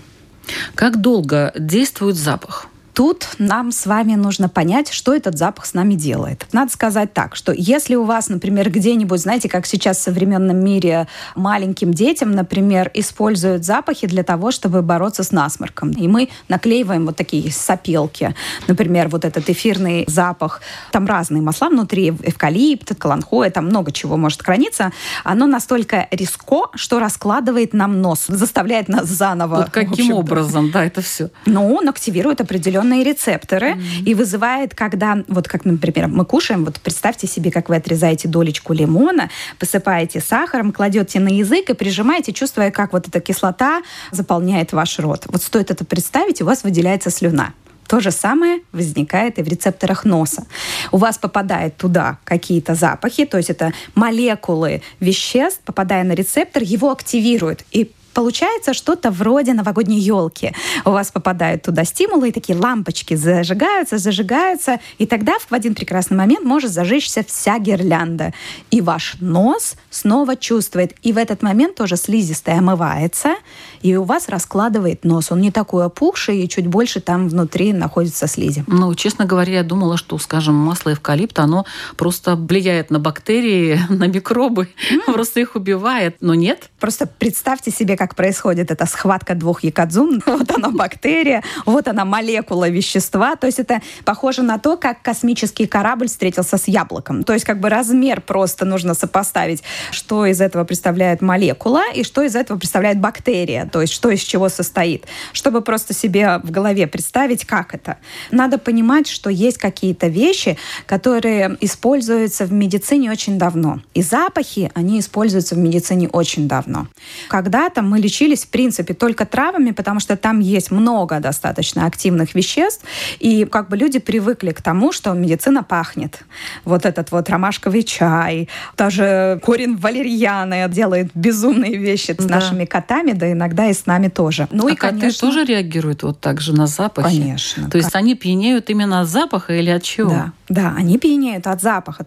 Как 0.75 1.01
долго 1.01 1.53
действует 1.57 2.17
запах? 2.17 2.67
Тут 2.95 3.27
нам 3.39 3.73
с 3.73 3.87
вами 3.87 4.15
нужно 4.15 4.49
понять, 4.49 4.93
что 4.93 5.15
этот 5.15 5.39
запах 5.39 5.65
с 5.65 5.73
нами 5.73 5.95
делает. 5.95 6.47
Надо 6.53 6.71
сказать 6.71 7.15
так, 7.15 7.37
что 7.37 7.53
если 7.53 7.95
у 7.95 8.05
вас, 8.05 8.29
например, 8.29 8.71
где-нибудь, 8.71 9.21
знаете, 9.21 9.49
как 9.49 9.65
сейчас 9.67 9.97
в 9.99 10.03
современном 10.03 10.63
мире 10.63 11.09
маленьким 11.35 11.95
детям, 11.95 12.33
например, 12.33 12.91
используют 12.93 13.65
запахи 13.65 14.07
для 14.07 14.23
того, 14.23 14.51
чтобы 14.51 14.83
бороться 14.83 15.23
с 15.23 15.33
насморком. 15.33 15.93
И 15.93 16.07
мы 16.07 16.29
наклеиваем 16.49 17.07
вот 17.07 17.17
такие 17.17 17.51
сопелки. 17.51 18.35
Например, 18.69 19.09
вот 19.09 19.25
этот 19.25 19.49
эфирный 19.49 20.05
запах. 20.07 20.61
Там 20.91 21.07
разные 21.07 21.41
масла 21.41 21.71
внутри, 21.71 22.11
эвкалипт, 22.11 22.95
каланхоя, 22.97 23.51
там 23.51 23.67
много 23.67 23.91
чего 23.93 24.17
может 24.19 24.43
храниться. 24.43 24.93
Оно 25.25 25.47
настолько 25.47 26.09
риско, 26.11 26.69
что 26.75 26.99
раскладывает 26.99 27.73
нам 27.73 28.03
нос, 28.03 28.27
заставляет 28.29 28.89
нас 28.89 29.07
заново. 29.07 29.57
Вот 29.57 29.71
каким 29.71 30.13
образом, 30.13 30.71
да, 30.71 30.85
это 30.85 31.01
все? 31.01 31.31
Ну, 31.47 31.75
он 31.75 31.89
активирует 31.89 32.41
определенные 32.41 32.82
определенные 32.83 33.05
рецепторы 33.05 33.73
mm-hmm. 33.73 34.05
и 34.05 34.15
вызывает, 34.15 34.75
когда, 34.75 35.19
вот 35.29 35.49
как, 35.49 35.65
например, 35.65 36.09
мы 36.09 36.25
кушаем, 36.25 36.65
вот 36.65 36.81
представьте 36.81 37.27
себе, 37.27 37.51
как 37.51 37.69
вы 37.69 37.77
отрезаете 37.77 38.29
долечку 38.29 38.73
лимона, 38.73 39.31
посыпаете 39.59 40.21
сахаром, 40.21 40.73
кладете 40.73 41.21
на 41.21 41.29
язык 41.29 41.71
и 41.71 41.75
прижимаете, 41.75 42.33
чувствуя, 42.33 42.71
как 42.71 42.93
вот 42.93 43.09
эта 43.09 43.21
кислота 43.21 43.83
заполняет 44.11 44.73
ваш 44.73 44.99
рот. 44.99 45.27
Вот 45.29 45.43
стоит 45.43 45.71
это 45.71 45.85
представить, 45.85 46.43
у 46.43 46.45
вас 46.45 46.65
выделяется 46.65 47.11
слюна. 47.11 47.53
То 47.87 48.01
же 48.01 48.11
самое 48.11 48.61
возникает 48.73 49.39
и 49.39 49.43
в 49.43 49.49
рецепторах 49.49 50.05
носа. 50.05 50.47
У 50.93 50.97
вас 50.97 51.19
попадают 51.19 51.77
туда 51.77 52.19
какие-то 52.25 52.75
запахи, 52.75 53.27
то 53.27 53.37
есть 53.37 53.51
это 53.51 53.73
молекулы 53.95 54.83
веществ, 55.01 55.61
попадая 55.65 56.05
на 56.05 56.13
рецептор, 56.13 56.63
его 56.63 56.91
активируют. 56.91 57.65
И 57.71 57.91
получается 58.13 58.75
что-то 58.75 59.11
вроде 59.11 59.55
новогодней 59.55 60.01
елки. 60.01 60.55
У 60.85 60.91
вас 60.91 61.11
попадают 61.11 61.63
туда 61.63 61.85
стимулы, 61.85 62.29
и 62.29 62.33
такие 62.33 62.59
лампочки 62.59 63.15
зажигаются, 63.15 63.99
зажигаются, 63.99 64.81
и 64.99 65.07
тогда 65.07 65.35
в 65.39 65.53
один 65.53 65.75
прекрасный 65.75 66.17
момент 66.17 66.45
может 66.45 66.73
зажечься 66.73 67.25
вся 67.27 67.59
гирлянда. 67.59 68.33
И 68.71 68.81
ваш 68.81 69.17
нос 69.21 69.77
снова 69.91 70.37
чувствует. 70.37 70.95
И 71.03 71.13
в 71.13 71.19
этот 71.19 71.43
момент 71.43 71.77
тоже 71.77 71.97
слизистая 71.97 72.59
омывается, 72.59 73.35
и 73.83 73.97
у 73.97 74.05
вас 74.05 74.29
раскладывает 74.29 75.05
нос. 75.05 75.33
Он 75.33 75.41
не 75.41 75.51
такой 75.51 75.85
опухший, 75.85 76.43
и 76.43 76.49
чуть 76.49 76.67
больше 76.67 77.01
там 77.01 77.29
внутри 77.29 77.73
находится 77.73 78.27
слизи. 78.27 78.65
Ну, 78.67 78.95
честно 78.95 79.25
говоря, 79.25 79.55
я 79.55 79.63
думала, 79.63 79.97
что, 79.97 80.19
скажем, 80.19 80.55
масло 80.55 80.93
эвкалипта, 80.93 81.43
оно 81.43 81.67
просто 81.97 82.37
влияет 82.37 82.91
на 82.91 82.99
бактерии, 82.99 83.81
на 83.89 84.07
микробы, 84.07 84.69
mm. 84.91 85.01
просто 85.13 85.41
их 85.41 85.57
убивает. 85.57 86.17
Но 86.21 86.35
нет. 86.35 86.71
Просто 86.79 87.07
представьте 87.07 87.71
себе, 87.71 87.97
как 88.03 88.17
происходит 88.17 88.73
эта 88.73 88.85
схватка 88.87 89.37
двух 89.37 89.63
якадзун. 89.63 90.23
Вот 90.43 90.51
она 90.51 90.71
бактерия, 90.71 91.43
вот 91.67 91.87
она 91.87 92.05
молекула 92.05 92.69
вещества. 92.69 93.37
То 93.37 93.47
есть 93.47 93.61
это 93.61 93.81
похоже 94.05 94.43
на 94.43 94.59
то, 94.59 94.77
как 94.77 95.03
космический 95.03 95.67
корабль 95.67 96.09
встретился 96.09 96.57
с 96.57 96.67
яблоком. 96.67 97.23
То 97.23 97.33
есть 97.33 97.45
как 97.45 97.61
бы 97.61 97.69
размер 97.69 98.21
просто 98.21 98.65
нужно 98.65 98.95
сопоставить, 98.95 99.63
что 99.93 100.27
из 100.27 100.41
этого 100.41 100.65
представляет 100.65 101.23
молекула 101.23 101.85
и 101.95 102.03
что 102.03 102.23
из 102.23 102.35
этого 102.35 102.59
представляет 102.59 102.99
бактерия. 102.99 103.67
То 103.67 103.81
есть 103.83 103.93
что 103.93 104.11
из 104.11 104.21
чего 104.21 104.49
состоит. 104.49 105.05
Чтобы 105.33 105.61
просто 105.61 105.95
себе 105.95 106.41
в 106.43 106.51
голове 106.51 106.89
представить, 106.89 107.45
как 107.45 107.73
это. 107.75 107.99
Надо 108.33 108.59
понимать, 108.59 109.07
что 109.07 109.31
есть 109.31 109.59
какие-то 109.59 110.09
вещи, 110.09 110.57
которые 110.87 111.57
используются 111.61 112.47
в 112.47 112.53
медицине 112.53 113.13
очень 113.13 113.39
давно. 113.39 113.81
И 113.95 114.03
запахи, 114.03 114.73
они 114.75 114.99
используются 114.99 115.55
в 115.55 115.59
медицине 115.59 116.09
очень 116.09 116.49
давно. 116.49 116.89
Когда-то 117.29 117.83
мы 117.93 117.99
лечились, 117.99 118.45
в 118.45 118.49
принципе, 118.49 118.95
только 118.95 119.27
травами, 119.27 119.73
потому 119.73 120.01
что 120.01 120.17
там 120.17 120.41
есть 120.41 120.71
много 120.71 121.21
достаточно 121.21 121.85
активных 121.85 122.35
веществ, 122.35 122.83
и 123.21 123.45
как 123.45 123.69
бы 123.69 123.77
люди 123.77 123.99
привыкли 123.99 124.53
к 124.53 124.63
тому, 124.63 124.93
что 124.93 125.13
медицина 125.13 125.63
пахнет. 125.63 126.25
Вот 126.65 126.87
этот 126.87 127.11
вот 127.11 127.29
ромашковый 127.29 127.83
чай, 127.83 128.49
даже 128.79 129.41
корень 129.43 129.77
валерьяны 129.77 130.67
делает 130.71 131.11
безумные 131.15 131.77
вещи 131.77 132.13
с 132.13 132.25
да. 132.25 132.37
нашими 132.37 132.65
котами, 132.65 133.13
да 133.13 133.31
иногда 133.31 133.67
и 133.67 133.75
с 133.75 133.85
нами 133.85 134.09
тоже. 134.09 134.49
Ну 134.51 134.69
а 134.69 134.73
и, 134.73 134.75
коты 134.75 135.01
конечно... 135.01 135.29
тоже 135.29 135.45
реагируют 135.45 136.03
вот 136.03 136.19
так 136.19 136.41
же 136.41 136.55
на 136.55 136.67
запахи? 136.67 137.19
Конечно. 137.19 137.69
То 137.69 137.77
есть 137.77 137.95
они 137.95 138.15
пьянеют 138.15 138.71
именно 138.71 139.03
от 139.03 139.09
запаха 139.09 139.53
или 139.53 139.69
от 139.69 139.83
чего? 139.83 140.09
Да, 140.09 140.33
да, 140.49 140.75
они 140.79 140.97
пьянеют 140.97 141.47
от 141.47 141.61
запаха 141.61 142.07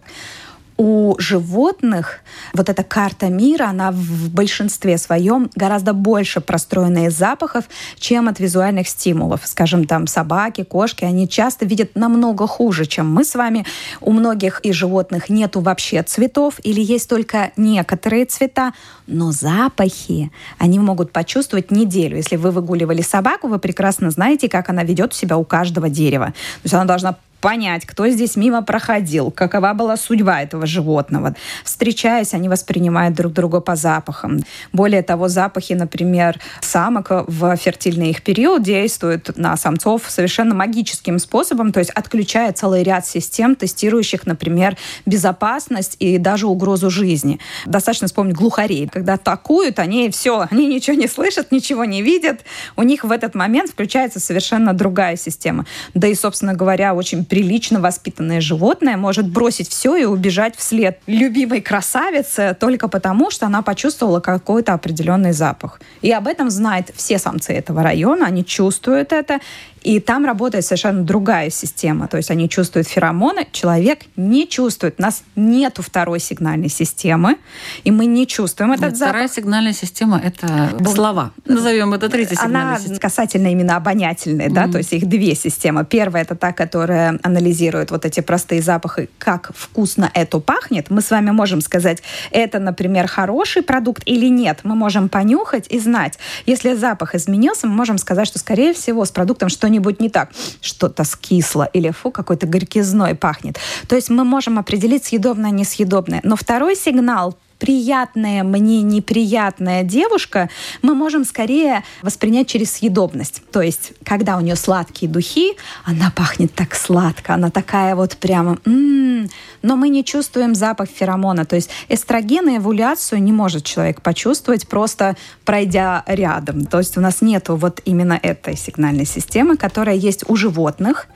у 0.76 1.14
животных 1.18 2.20
вот 2.52 2.68
эта 2.68 2.82
карта 2.82 3.28
мира, 3.28 3.66
она 3.66 3.90
в 3.92 4.30
большинстве 4.30 4.98
своем 4.98 5.50
гораздо 5.54 5.92
больше 5.92 6.40
простроена 6.40 7.06
из 7.06 7.16
запахов, 7.16 7.64
чем 7.98 8.28
от 8.28 8.40
визуальных 8.40 8.88
стимулов. 8.88 9.40
Скажем, 9.44 9.86
там 9.86 10.06
собаки, 10.06 10.64
кошки, 10.64 11.04
они 11.04 11.28
часто 11.28 11.64
видят 11.64 11.94
намного 11.94 12.46
хуже, 12.46 12.86
чем 12.86 13.12
мы 13.12 13.24
с 13.24 13.34
вами. 13.34 13.64
У 14.00 14.12
многих 14.12 14.60
из 14.60 14.74
животных 14.74 15.28
нету 15.28 15.60
вообще 15.60 16.02
цветов 16.02 16.54
или 16.62 16.80
есть 16.80 17.08
только 17.08 17.52
некоторые 17.56 18.26
цвета, 18.26 18.72
но 19.06 19.32
запахи 19.32 20.30
они 20.58 20.78
могут 20.78 21.12
почувствовать 21.12 21.70
неделю. 21.70 22.16
Если 22.16 22.36
вы 22.36 22.50
выгуливали 22.50 23.02
собаку, 23.02 23.48
вы 23.48 23.58
прекрасно 23.58 24.10
знаете, 24.10 24.48
как 24.48 24.68
она 24.68 24.84
ведет 24.84 25.14
себя 25.14 25.38
у 25.38 25.44
каждого 25.44 25.88
дерева. 25.88 26.26
То 26.26 26.60
есть 26.64 26.74
она 26.74 26.84
должна 26.84 27.16
понять, 27.46 27.86
кто 27.86 28.08
здесь 28.08 28.34
мимо 28.34 28.60
проходил, 28.62 29.30
какова 29.30 29.72
была 29.72 29.96
судьба 29.96 30.42
этого 30.42 30.66
животного. 30.66 31.36
Встречаясь, 31.62 32.34
они 32.34 32.48
воспринимают 32.48 33.14
друг 33.14 33.32
друга 33.32 33.60
по 33.60 33.76
запахам. 33.76 34.40
Более 34.72 35.02
того, 35.04 35.28
запахи, 35.28 35.74
например, 35.74 36.40
самок 36.60 37.06
в 37.28 37.56
фертильный 37.56 38.10
их 38.10 38.22
период 38.22 38.64
действуют 38.64 39.38
на 39.38 39.56
самцов 39.56 40.02
совершенно 40.08 40.56
магическим 40.56 41.20
способом, 41.20 41.72
то 41.72 41.78
есть 41.78 41.90
отключая 41.90 42.52
целый 42.52 42.82
ряд 42.82 43.06
систем, 43.06 43.54
тестирующих, 43.54 44.26
например, 44.26 44.76
безопасность 45.06 45.94
и 46.00 46.18
даже 46.18 46.48
угрозу 46.48 46.90
жизни. 46.90 47.38
Достаточно 47.64 48.08
вспомнить 48.08 48.34
глухарей. 48.34 48.88
Когда 48.92 49.14
атакуют, 49.14 49.78
они 49.78 50.10
все, 50.10 50.48
они 50.50 50.66
ничего 50.66 50.96
не 50.96 51.06
слышат, 51.06 51.52
ничего 51.52 51.84
не 51.84 52.02
видят. 52.02 52.40
У 52.74 52.82
них 52.82 53.04
в 53.04 53.12
этот 53.12 53.36
момент 53.36 53.70
включается 53.70 54.18
совершенно 54.18 54.72
другая 54.72 55.16
система. 55.16 55.64
Да 55.94 56.08
и, 56.08 56.14
собственно 56.16 56.52
говоря, 56.52 56.92
очень 56.92 57.24
прилично 57.36 57.80
воспитанное 57.80 58.40
животное 58.40 58.96
может 58.96 59.28
бросить 59.28 59.68
все 59.68 59.94
и 59.94 60.04
убежать 60.06 60.56
вслед 60.56 61.00
любимой 61.06 61.60
красавице 61.60 62.56
только 62.58 62.88
потому, 62.88 63.30
что 63.30 63.44
она 63.44 63.60
почувствовала 63.60 64.20
какой-то 64.20 64.72
определенный 64.72 65.32
запах. 65.32 65.78
И 66.00 66.10
об 66.12 66.28
этом 66.28 66.48
знают 66.48 66.86
все 66.96 67.18
самцы 67.18 67.52
этого 67.52 67.82
района, 67.82 68.24
они 68.24 68.42
чувствуют 68.42 69.12
это, 69.12 69.40
и 69.86 70.00
там 70.00 70.24
работает 70.24 70.64
совершенно 70.64 71.04
другая 71.04 71.48
система. 71.48 72.08
То 72.08 72.16
есть 72.16 72.32
они 72.32 72.48
чувствуют 72.48 72.88
феромоны, 72.88 73.46
человек 73.52 74.00
не 74.16 74.48
чувствует. 74.48 74.96
У 74.98 75.02
нас 75.02 75.22
нету 75.36 75.80
второй 75.80 76.18
сигнальной 76.18 76.68
системы, 76.68 77.36
и 77.84 77.92
мы 77.92 78.06
не 78.06 78.26
чувствуем 78.26 78.72
этот 78.72 78.82
Нет, 78.82 78.96
запах. 78.96 79.12
Вторая 79.12 79.28
сигнальная 79.28 79.72
система— 79.72 80.20
это 80.24 80.76
слова. 80.92 81.30
Назовем 81.44 81.94
это 81.94 82.08
третья 82.08 82.34
сигнальная 82.34 82.62
Она 82.62 82.78
система. 82.78 82.98
касательно 82.98 83.46
именно 83.52 83.76
обонятельной, 83.76 84.46
mm-hmm. 84.46 84.54
да, 84.54 84.66
то 84.66 84.78
есть 84.78 84.92
их 84.92 85.06
две 85.06 85.36
системы. 85.36 85.84
Первая— 85.84 86.22
это 86.24 86.34
та, 86.34 86.52
которая 86.52 87.20
анализирует 87.22 87.92
вот 87.92 88.04
эти 88.04 88.18
простые 88.18 88.62
запахи, 88.62 89.08
как 89.18 89.52
вкусно 89.54 90.10
это 90.14 90.40
пахнет. 90.40 90.90
Мы 90.90 91.00
с 91.00 91.12
вами 91.12 91.30
можем 91.30 91.60
сказать, 91.60 92.02
это, 92.32 92.58
например, 92.58 93.06
хороший 93.06 93.62
продукт 93.62 94.02
или 94.04 94.26
нет. 94.26 94.60
Мы 94.64 94.74
можем 94.74 95.08
понюхать 95.08 95.68
и 95.68 95.78
знать. 95.78 96.18
Если 96.44 96.74
запах 96.74 97.14
изменился, 97.14 97.68
мы 97.68 97.74
можем 97.74 97.98
сказать, 97.98 98.26
что, 98.26 98.40
скорее 98.40 98.74
всего, 98.74 99.04
с 99.04 99.12
продуктом 99.12 99.48
что-нибудь 99.48 99.75
что-нибудь 99.76 100.00
не 100.00 100.08
так, 100.08 100.30
что-то 100.60 101.04
скисло 101.04 101.64
или 101.64 101.90
фу, 101.90 102.10
какой-то 102.10 102.46
горькизной 102.46 103.14
пахнет. 103.14 103.58
То 103.88 103.96
есть 103.96 104.10
мы 104.10 104.24
можем 104.24 104.58
определить 104.58 105.04
съедобное, 105.04 105.50
несъедобное. 105.50 106.20
Но 106.24 106.36
второй 106.36 106.76
сигнал 106.76 107.36
приятная 107.58 108.42
мне 108.42 108.82
неприятная 108.82 109.82
девушка, 109.82 110.50
мы 110.82 110.94
можем 110.94 111.24
скорее 111.24 111.82
воспринять 112.02 112.48
через 112.48 112.72
съедобность. 112.72 113.42
То 113.50 113.62
есть, 113.62 113.92
когда 114.04 114.36
у 114.36 114.40
нее 114.40 114.56
сладкие 114.56 115.10
духи, 115.10 115.52
она 115.84 116.10
пахнет 116.14 116.54
так 116.54 116.74
сладко, 116.74 117.34
она 117.34 117.50
такая 117.50 117.94
вот 117.96 118.16
прямо, 118.16 118.58
м-м-м, 118.64 119.28
но 119.62 119.76
мы 119.76 119.88
не 119.88 120.04
чувствуем 120.04 120.54
запах 120.54 120.88
феромона. 120.88 121.44
То 121.44 121.56
есть 121.56 121.70
эстроген 121.88 122.48
и 122.48 122.56
овуляцию 122.56 123.22
не 123.22 123.32
может 123.32 123.64
человек 123.64 124.02
почувствовать, 124.02 124.68
просто 124.68 125.16
пройдя 125.44 126.04
рядом. 126.06 126.66
То 126.66 126.78
есть 126.78 126.96
у 126.96 127.00
нас 127.00 127.22
нету 127.22 127.56
вот 127.56 127.80
именно 127.84 128.18
этой 128.22 128.56
сигнальной 128.56 129.06
системы, 129.06 129.56
которая 129.56 129.96
есть 129.96 130.24
у 130.28 130.36
животных, 130.36 131.06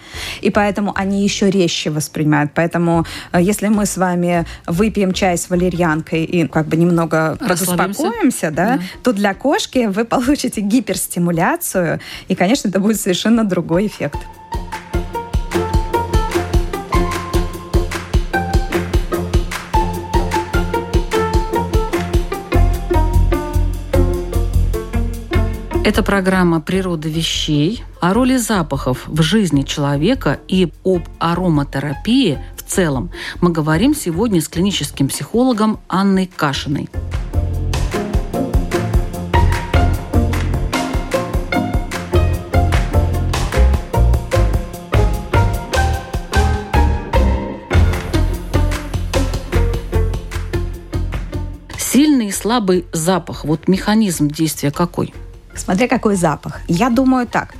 и 0.40 0.50
поэтому 0.50 0.92
они 0.96 1.22
еще 1.22 1.50
резче 1.50 1.90
воспринимают. 1.90 2.52
Поэтому 2.54 3.04
э, 3.32 3.40
если 3.42 3.68
мы 3.68 3.86
с 3.86 3.96
вами 3.96 4.46
выпьем 4.66 5.12
чай 5.12 5.36
с 5.36 5.50
валерьянкой 5.50 6.29
и 6.30 6.46
как 6.46 6.66
бы 6.66 6.76
немного 6.76 7.36
подуспокоимся, 7.40 8.50
да, 8.50 8.76
да, 8.76 8.82
то 9.02 9.12
для 9.12 9.34
кошки 9.34 9.86
вы 9.86 10.04
получите 10.04 10.60
гиперстимуляцию, 10.60 12.00
и, 12.28 12.34
конечно, 12.34 12.68
это 12.68 12.78
будет 12.78 13.00
совершенно 13.00 13.44
другой 13.44 13.88
эффект. 13.88 14.18
Это 25.82 26.04
программа 26.04 26.60
«Природа 26.60 27.08
вещей» 27.08 27.82
о 28.00 28.14
роли 28.14 28.36
запахов 28.36 29.08
в 29.08 29.22
жизни 29.22 29.62
человека 29.62 30.38
и 30.46 30.72
об 30.84 31.02
ароматерапии 31.18 32.38
целом. 32.70 33.10
Мы 33.40 33.50
говорим 33.50 33.94
сегодня 33.94 34.40
с 34.40 34.48
клиническим 34.48 35.08
психологом 35.08 35.80
Анной 35.88 36.26
Кашиной. 36.26 36.88
Сильный 51.76 52.28
и 52.28 52.32
слабый 52.32 52.86
запах. 52.92 53.44
Вот 53.44 53.66
механизм 53.66 54.28
действия 54.28 54.70
какой? 54.70 55.12
Смотря 55.56 55.88
какой 55.88 56.14
запах. 56.14 56.60
Я 56.68 56.88
думаю 56.88 57.26
так. 57.26 57.54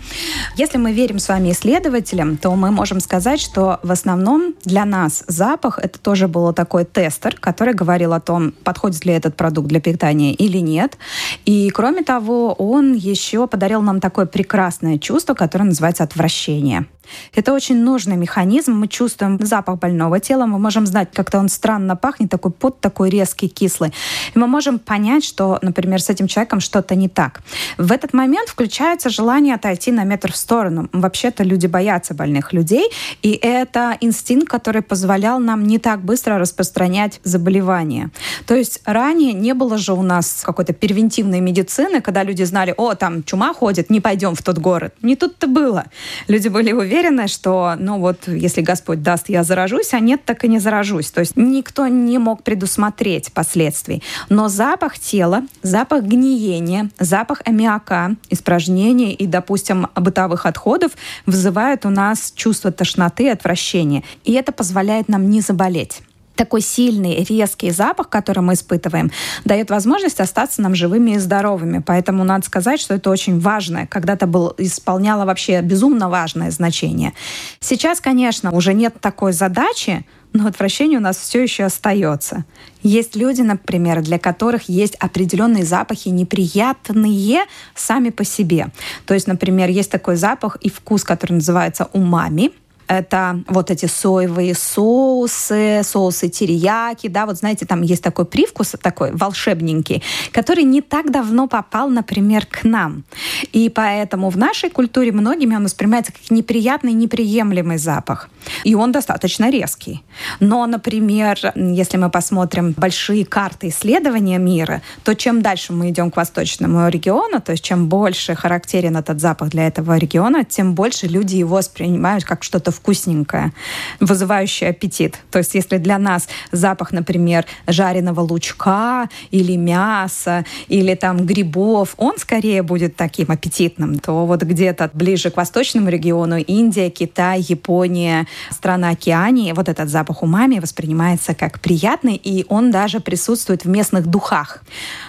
Если 0.57 0.79
мы 0.79 0.92
верим 0.92 1.18
с 1.18 1.29
вами 1.29 1.53
исследователям, 1.53 2.37
то 2.37 2.55
мы 2.55 2.70
можем 2.70 3.00
сказать, 3.00 3.40
что 3.40 3.81
в 3.83 3.90
основном 3.90 4.55
для 4.64 4.85
нас 4.85 5.24
запах 5.26 5.79
это 5.79 5.98
тоже 5.98 6.29
был 6.29 6.53
такой 6.53 6.85
тестер, 6.85 7.37
который 7.38 7.74
говорил 7.74 8.12
о 8.12 8.20
том, 8.20 8.53
подходит 8.53 9.05
ли 9.05 9.12
этот 9.12 9.37
продукт 9.37 9.68
для 9.68 9.81
питания 9.81 10.35
или 10.35 10.59
нет. 10.59 10.98
И 11.44 11.70
кроме 11.70 12.03
того, 12.03 12.53
он 12.53 12.94
еще 12.94 13.46
подарил 13.46 13.83
нам 13.83 14.00
такое 14.00 14.26
прекрасное 14.26 14.98
чувство, 14.98 15.35
которое 15.35 15.64
называется 15.64 16.05
отвращение. 16.05 16.87
Это 17.35 17.53
очень 17.53 17.83
нужный 17.83 18.16
механизм. 18.16 18.73
Мы 18.73 18.88
чувствуем 18.88 19.38
запах 19.40 19.79
больного 19.79 20.20
тела, 20.20 20.46
мы 20.46 20.59
можем 20.59 20.87
знать, 20.87 21.09
как-то 21.12 21.38
он 21.38 21.49
странно 21.49 21.96
пахнет, 21.96 22.31
такой 22.31 22.51
пот 22.51 22.81
такой 22.81 23.11
резкий, 23.11 23.49
кислый. 23.49 23.92
И 24.35 24.38
мы 24.38 24.46
можем 24.46 24.79
понять, 24.79 25.25
что, 25.25 25.59
например, 25.62 26.01
с 26.01 26.11
этим 26.11 26.27
человеком 26.27 26.61
что-то 26.61 26.94
не 26.94 27.09
так. 27.09 27.40
В 27.79 27.92
этот 27.92 28.12
момент 28.12 28.49
включается 28.49 29.11
желание 29.11 29.55
отойти 29.55 29.92
на 29.92 30.05
метр 30.05 30.33
в 30.33 30.37
сторону. 30.37 30.88
Вообще-то 30.92 31.42
люди 31.44 31.66
боятся 31.66 32.14
больных 32.14 32.53
людей, 32.53 32.90
и 33.23 33.33
это 33.33 33.96
инстинкт, 34.01 34.49
который 34.49 34.83
позволял 34.83 35.38
нам 35.40 35.64
не 35.64 35.79
так 35.79 36.01
быстро 36.01 36.38
распространять 36.38 37.20
заболевания. 37.25 38.11
То 38.46 38.55
есть 38.55 38.81
ранее 38.85 39.33
не 39.33 39.55
было 39.55 39.79
же 39.79 39.92
у 39.92 40.03
нас 40.03 40.42
какой-то 40.44 40.73
превентивной 40.73 41.40
медицины, 41.40 42.01
когда 42.01 42.23
люди 42.23 42.42
знали, 42.42 42.75
о, 42.77 42.94
там 42.94 43.23
чума 43.25 43.53
ходит, 43.55 43.90
не 43.90 44.01
пойдем 44.01 44.35
в 44.35 44.42
тот 44.42 44.59
город. 44.59 44.94
Не 45.03 45.16
тут-то 45.16 45.46
было. 45.46 45.87
Люди 46.29 46.49
были 46.49 46.73
уверены, 46.73 47.00
уверены, 47.01 47.29
что, 47.29 47.77
ну 47.79 47.99
вот, 47.99 48.29
если 48.29 48.61
Господь 48.61 49.03
даст, 49.03 49.29
я 49.29 49.43
заражусь, 49.43 49.95
а 49.95 50.01
нет, 50.01 50.25
так 50.25 50.45
и 50.45 50.49
не 50.49 50.59
заражусь. 50.59 51.11
То 51.11 51.21
есть 51.21 51.37
никто 51.37 51.87
не 51.87 52.19
мог 52.19 52.43
предусмотреть 52.43 53.33
последствий. 53.33 54.03
Но 54.29 54.49
запах 54.49 54.99
тела, 54.99 55.43
запах 55.63 56.05
гниения, 56.05 56.91
запах 56.99 57.43
аммиака, 57.45 58.17
испражнений 58.29 59.13
и, 59.13 59.27
допустим, 59.27 59.89
бытовых 59.95 60.47
отходов 60.47 60.93
вызывают 61.27 61.87
у 61.87 61.91
нас 61.91 62.33
чувство 62.35 62.71
тошноты 62.71 63.25
и 63.25 63.29
отвращения. 63.29 64.03
И 64.25 64.33
это 64.33 64.53
позволяет 64.53 65.09
нам 65.09 65.31
не 65.31 65.41
заболеть 65.41 66.03
такой 66.40 66.62
сильный, 66.62 67.22
резкий 67.22 67.70
запах, 67.70 68.09
который 68.09 68.42
мы 68.42 68.55
испытываем, 68.55 69.11
дает 69.44 69.68
возможность 69.68 70.20
остаться 70.20 70.62
нам 70.62 70.74
живыми 70.74 71.11
и 71.11 71.18
здоровыми. 71.18 71.83
Поэтому 71.87 72.24
надо 72.24 72.46
сказать, 72.46 72.81
что 72.81 72.94
это 72.94 73.11
очень 73.11 73.38
важно. 73.38 73.87
Когда-то 73.87 74.26
был, 74.26 74.55
исполняло 74.57 75.26
вообще 75.26 75.61
безумно 75.61 76.09
важное 76.09 76.50
значение. 76.50 77.12
Сейчас, 77.61 78.00
конечно, 78.00 78.53
уже 78.53 78.72
нет 78.72 78.94
такой 79.03 79.35
задачи, 79.35 80.07
но 80.33 80.46
отвращение 80.46 80.98
у 80.98 81.03
нас 81.03 81.18
все 81.18 81.42
еще 81.42 81.64
остается. 81.64 82.46
Есть 82.83 83.16
люди, 83.16 83.42
например, 83.42 84.00
для 84.00 84.18
которых 84.18 84.70
есть 84.70 84.94
определенные 84.94 85.64
запахи 85.64 86.09
неприятные 86.09 87.42
сами 87.74 88.09
по 88.09 88.24
себе. 88.24 88.68
То 89.05 89.12
есть, 89.12 89.26
например, 89.26 89.68
есть 89.68 89.90
такой 89.90 90.16
запах 90.16 90.57
и 90.62 90.70
вкус, 90.70 91.05
который 91.05 91.35
называется 91.35 91.90
умами 91.92 92.53
это 92.90 93.40
вот 93.46 93.70
эти 93.70 93.87
соевые 93.87 94.53
соусы, 94.57 95.83
соусы 95.85 96.29
терияки, 96.29 97.07
да, 97.07 97.24
вот 97.24 97.37
знаете, 97.37 97.64
там 97.64 97.83
есть 97.83 98.03
такой 98.03 98.24
привкус 98.24 98.74
такой 98.83 99.12
волшебненький, 99.12 100.03
который 100.33 100.64
не 100.64 100.81
так 100.81 101.12
давно 101.12 101.46
попал, 101.46 101.88
например, 101.88 102.46
к 102.46 102.64
нам. 102.64 103.05
И 103.53 103.68
поэтому 103.68 104.29
в 104.29 104.37
нашей 104.37 104.70
культуре 104.70 105.12
многими 105.12 105.55
он 105.55 105.64
воспринимается 105.64 106.12
как 106.12 106.31
неприятный, 106.33 106.92
неприемлемый 106.92 107.79
запах. 107.79 108.29
И 108.64 108.74
он 108.74 108.90
достаточно 108.90 109.50
резкий. 109.50 110.03
Но, 110.40 110.66
например, 110.66 111.38
если 111.55 111.96
мы 111.96 112.11
посмотрим 112.11 112.74
большие 112.76 113.24
карты 113.24 113.68
исследования 113.68 114.38
мира, 114.38 114.83
то 115.05 115.14
чем 115.14 115.42
дальше 115.42 115.72
мы 115.72 115.90
идем 115.90 116.11
к 116.11 116.16
восточному 116.16 116.88
региону, 116.88 117.40
то 117.40 117.53
есть 117.53 117.62
чем 117.62 117.88
больше 117.88 118.35
характерен 118.35 118.96
этот 118.96 119.20
запах 119.20 119.50
для 119.50 119.68
этого 119.68 119.96
региона, 119.96 120.44
тем 120.44 120.74
больше 120.74 121.07
люди 121.07 121.37
его 121.37 121.57
воспринимают 121.57 122.24
как 122.24 122.42
что-то 122.42 122.72
вкусненькое, 122.81 123.53
вызывающее 124.01 124.71
аппетит. 124.71 125.19
То 125.31 125.38
есть 125.38 125.55
если 125.55 125.77
для 125.79 125.99
нас 125.99 126.29
запах, 126.51 126.93
например, 126.93 127.45
жареного 127.66 128.21
лучка 128.21 129.09
или 129.31 129.57
мяса, 129.57 130.45
или 130.69 130.95
там 130.95 131.27
грибов, 131.27 131.95
он 131.97 132.19
скорее 132.19 132.62
будет 132.62 132.97
таким 132.97 133.31
аппетитным, 133.31 133.99
то 133.99 134.27
вот 134.27 134.43
где-то 134.43 134.90
ближе 134.95 135.31
к 135.31 135.37
восточному 135.37 135.88
региону 135.88 136.38
Индия, 136.38 136.90
Китай, 136.90 137.40
Япония, 137.40 138.27
страна 138.51 138.90
Океании, 138.90 139.53
вот 139.53 139.69
этот 139.69 139.88
запах 139.88 140.23
умами 140.23 140.59
воспринимается 140.59 141.35
как 141.35 141.61
приятный, 141.61 142.16
и 142.16 142.45
он 142.49 142.71
даже 142.71 143.01
присутствует 143.01 143.64
в 143.64 143.69
местных 143.69 144.07
духах. 144.07 144.62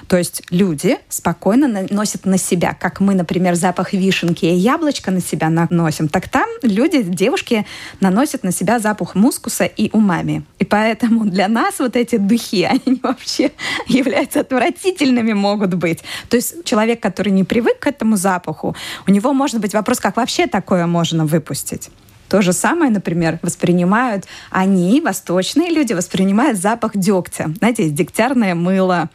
То 0.08 0.18
есть 0.18 0.44
люди 0.50 0.98
спокойно 1.10 1.88
носят 1.90 2.26
на 2.26 2.38
себя, 2.38 2.76
как 2.80 3.00
мы, 3.00 3.16
например, 3.16 3.56
запах 3.56 3.94
вишенки 3.94 4.46
и 4.46 4.56
яблочка 4.56 5.12
на 5.12 5.22
себя 5.22 5.50
наносим, 5.50 6.08
так 6.08 6.28
там 6.28 6.50
люди, 6.64 7.02
девушки 7.02 7.61
наносят 8.00 8.44
на 8.44 8.52
себя 8.52 8.80
запах 8.80 9.16
мускуса 9.16 9.66
и 9.66 9.90
умами. 9.92 10.44
И 10.60 10.66
поэтому 10.66 11.26
для 11.26 11.48
нас 11.48 11.80
вот 11.80 11.96
эти 11.96 12.18
духи, 12.18 12.64
они 12.86 13.00
вообще 13.02 13.52
являются 13.88 14.42
отвратительными 14.42 15.34
могут 15.34 15.74
быть. 15.74 16.00
То 16.30 16.38
есть 16.38 16.64
человек, 16.64 17.00
который 17.00 17.32
не 17.32 17.44
привык 17.44 17.80
к 17.80 17.88
этому 17.88 18.16
запаху, 18.16 18.76
у 19.08 19.12
него 19.12 19.34
может 19.34 19.60
быть 19.60 19.74
вопрос, 19.74 20.00
как 20.00 20.18
вообще 20.18 20.48
такое 20.48 20.86
можно 20.86 21.26
выпустить. 21.26 21.90
То 22.32 22.42
же 22.42 22.54
самое, 22.54 22.90
например, 22.90 23.40
воспринимают 23.42 24.26
они, 24.52 25.02
восточные 25.02 25.70
люди, 25.70 25.92
воспринимают 25.92 26.58
запах 26.58 26.96
дегтя. 26.96 27.52
Знаете, 27.58 27.90
дегтярное 27.90 28.56
мыло, 28.56 29.10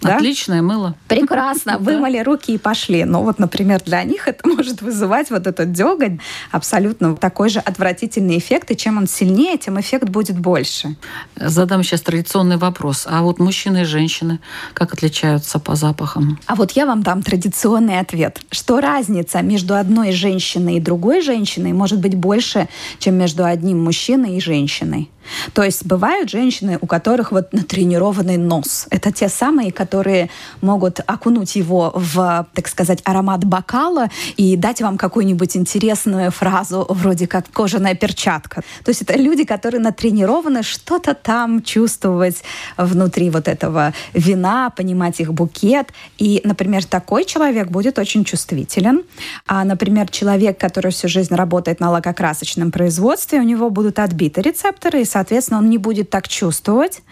да? 0.00 0.16
Отличное 0.16 0.62
мыло. 0.62 0.94
Прекрасно. 1.08 1.78
Вымыли 1.80 2.18
руки 2.18 2.54
и 2.54 2.58
пошли. 2.58 3.04
Но 3.04 3.22
вот, 3.22 3.38
например, 3.38 3.82
для 3.82 4.02
них 4.04 4.28
это 4.28 4.48
может 4.56 4.82
вызывать 4.82 5.30
вот 5.30 5.46
этот 5.46 5.72
деготь 5.72 6.18
абсолютно 6.50 7.16
такой 7.16 7.48
же 7.48 7.58
отвратительный 7.60 8.38
эффект. 8.38 8.70
И 8.70 8.76
чем 8.76 8.98
он 8.98 9.06
сильнее, 9.06 9.58
тем 9.58 9.80
эффект 9.80 10.08
будет 10.08 10.38
больше. 10.38 10.96
Задам 11.36 11.82
сейчас 11.82 12.02
традиционный 12.02 12.56
вопрос. 12.56 13.06
А 13.08 13.22
вот 13.22 13.38
мужчины 13.38 13.82
и 13.82 13.84
женщины 13.84 14.40
как 14.74 14.92
отличаются 14.92 15.58
по 15.58 15.74
запахам? 15.74 16.38
А 16.46 16.54
вот 16.54 16.72
я 16.72 16.86
вам 16.86 17.02
дам 17.02 17.22
традиционный 17.22 17.98
ответ. 17.98 18.40
Что 18.50 18.80
разница 18.80 19.42
между 19.42 19.74
одной 19.74 20.12
женщиной 20.12 20.76
и 20.76 20.80
другой 20.80 21.20
женщиной 21.22 21.72
может 21.72 22.00
быть 22.00 22.14
больше, 22.14 22.68
чем 22.98 23.14
между 23.14 23.44
одним 23.44 23.82
мужчиной 23.82 24.36
и 24.36 24.40
женщиной? 24.40 25.10
То 25.52 25.62
есть 25.62 25.84
бывают 25.84 26.30
женщины, 26.30 26.78
у 26.80 26.86
которых 26.86 27.32
вот 27.32 27.52
натренированный 27.52 28.36
нос. 28.36 28.86
Это 28.90 29.12
те 29.12 29.28
самые, 29.28 29.72
которые 29.72 30.30
могут 30.60 31.00
окунуть 31.06 31.56
его 31.56 31.92
в, 31.94 32.46
так 32.54 32.68
сказать, 32.68 33.00
аромат 33.04 33.44
бокала 33.44 34.08
и 34.36 34.56
дать 34.56 34.80
вам 34.80 34.98
какую-нибудь 34.98 35.56
интересную 35.56 36.30
фразу 36.30 36.86
вроде 36.88 37.26
как 37.26 37.50
кожаная 37.50 37.94
перчатка. 37.94 38.62
То 38.84 38.90
есть 38.90 39.02
это 39.02 39.16
люди, 39.16 39.44
которые 39.44 39.80
натренированы 39.80 40.62
что-то 40.62 41.14
там 41.14 41.62
чувствовать 41.62 42.42
внутри 42.76 43.30
вот 43.30 43.48
этого 43.48 43.92
вина, 44.12 44.70
понимать 44.70 45.20
их 45.20 45.32
букет. 45.32 45.92
И, 46.18 46.40
например, 46.44 46.84
такой 46.84 47.24
человек 47.24 47.68
будет 47.68 47.98
очень 47.98 48.24
чувствителен. 48.24 49.02
А, 49.46 49.64
например, 49.64 50.08
человек, 50.08 50.58
который 50.58 50.90
всю 50.92 51.08
жизнь 51.08 51.34
работает 51.34 51.80
на 51.80 51.90
лакокрасочном 51.90 52.70
производстве, 52.70 53.40
у 53.40 53.42
него 53.42 53.70
будут 53.70 53.98
отбиты 53.98 54.42
рецепторы, 54.42 55.02
и 55.02 55.04
соответственно, 55.16 55.60
он 55.60 55.70
не 55.70 55.78
будет 55.78 56.10
так 56.10 56.28
чувствовать. 56.28 57.02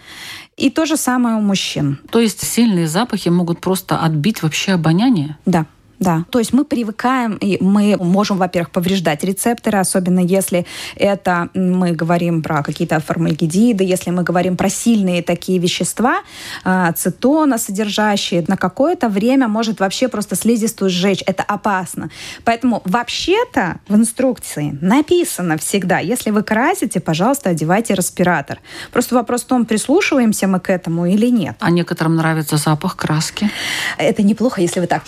И 0.57 0.69
то 0.69 0.85
же 0.85 0.95
самое 0.95 1.37
у 1.37 1.41
мужчин. 1.41 1.99
То 2.11 2.19
есть 2.19 2.45
сильные 2.45 2.87
запахи 2.87 3.29
могут 3.29 3.61
просто 3.61 3.97
отбить 3.97 4.43
вообще 4.43 4.73
обоняние? 4.73 5.37
Да. 5.47 5.65
Да, 5.99 6.25
то 6.29 6.39
есть 6.39 6.51
мы 6.53 6.65
привыкаем, 6.65 7.35
и 7.35 7.61
мы 7.63 7.95
можем, 7.97 8.37
во-первых, 8.37 8.71
повреждать 8.71 9.23
рецепторы, 9.23 9.79
особенно 9.79 10.19
если 10.19 10.65
это 10.95 11.49
мы 11.53 11.91
говорим 11.93 12.41
про 12.41 12.63
какие-то 12.63 12.99
формальгидиды, 12.99 13.83
если 13.83 14.11
мы 14.11 14.23
говорим 14.23 14.57
про 14.57 14.69
сильные 14.69 15.23
такие 15.23 15.57
вещества, 15.57 16.21
а, 16.63 16.89
ацетона 16.89 17.57
содержащие, 17.57 18.43
на 18.47 18.57
какое-то 18.57 19.07
время 19.07 19.47
может 19.47 19.79
вообще 19.79 20.07
просто 20.07 20.35
слизистую 20.35 20.89
сжечь. 20.89 21.23
Это 21.25 21.43
опасно. 21.43 22.09
Поэтому 22.43 22.81
вообще-то 22.85 23.79
в 23.87 23.95
инструкции 23.95 24.77
написано 24.81 25.57
всегда, 25.57 25.99
если 25.99 26.31
вы 26.31 26.43
красите, 26.43 26.99
пожалуйста, 26.99 27.51
одевайте 27.51 27.95
респиратор. 27.95 28.59
Просто 28.91 29.15
вопрос 29.15 29.43
в 29.43 29.45
том, 29.45 29.65
прислушиваемся 29.65 30.47
мы 30.47 30.59
к 30.59 30.69
этому 30.69 31.05
или 31.05 31.27
нет. 31.27 31.55
А 31.59 31.71
некоторым 31.71 32.15
нравится 32.15 32.57
запах 32.57 32.97
краски? 32.97 33.49
Это 33.97 34.23
неплохо, 34.23 34.61
если 34.61 34.81
вы 34.81 34.87
так 34.87 35.03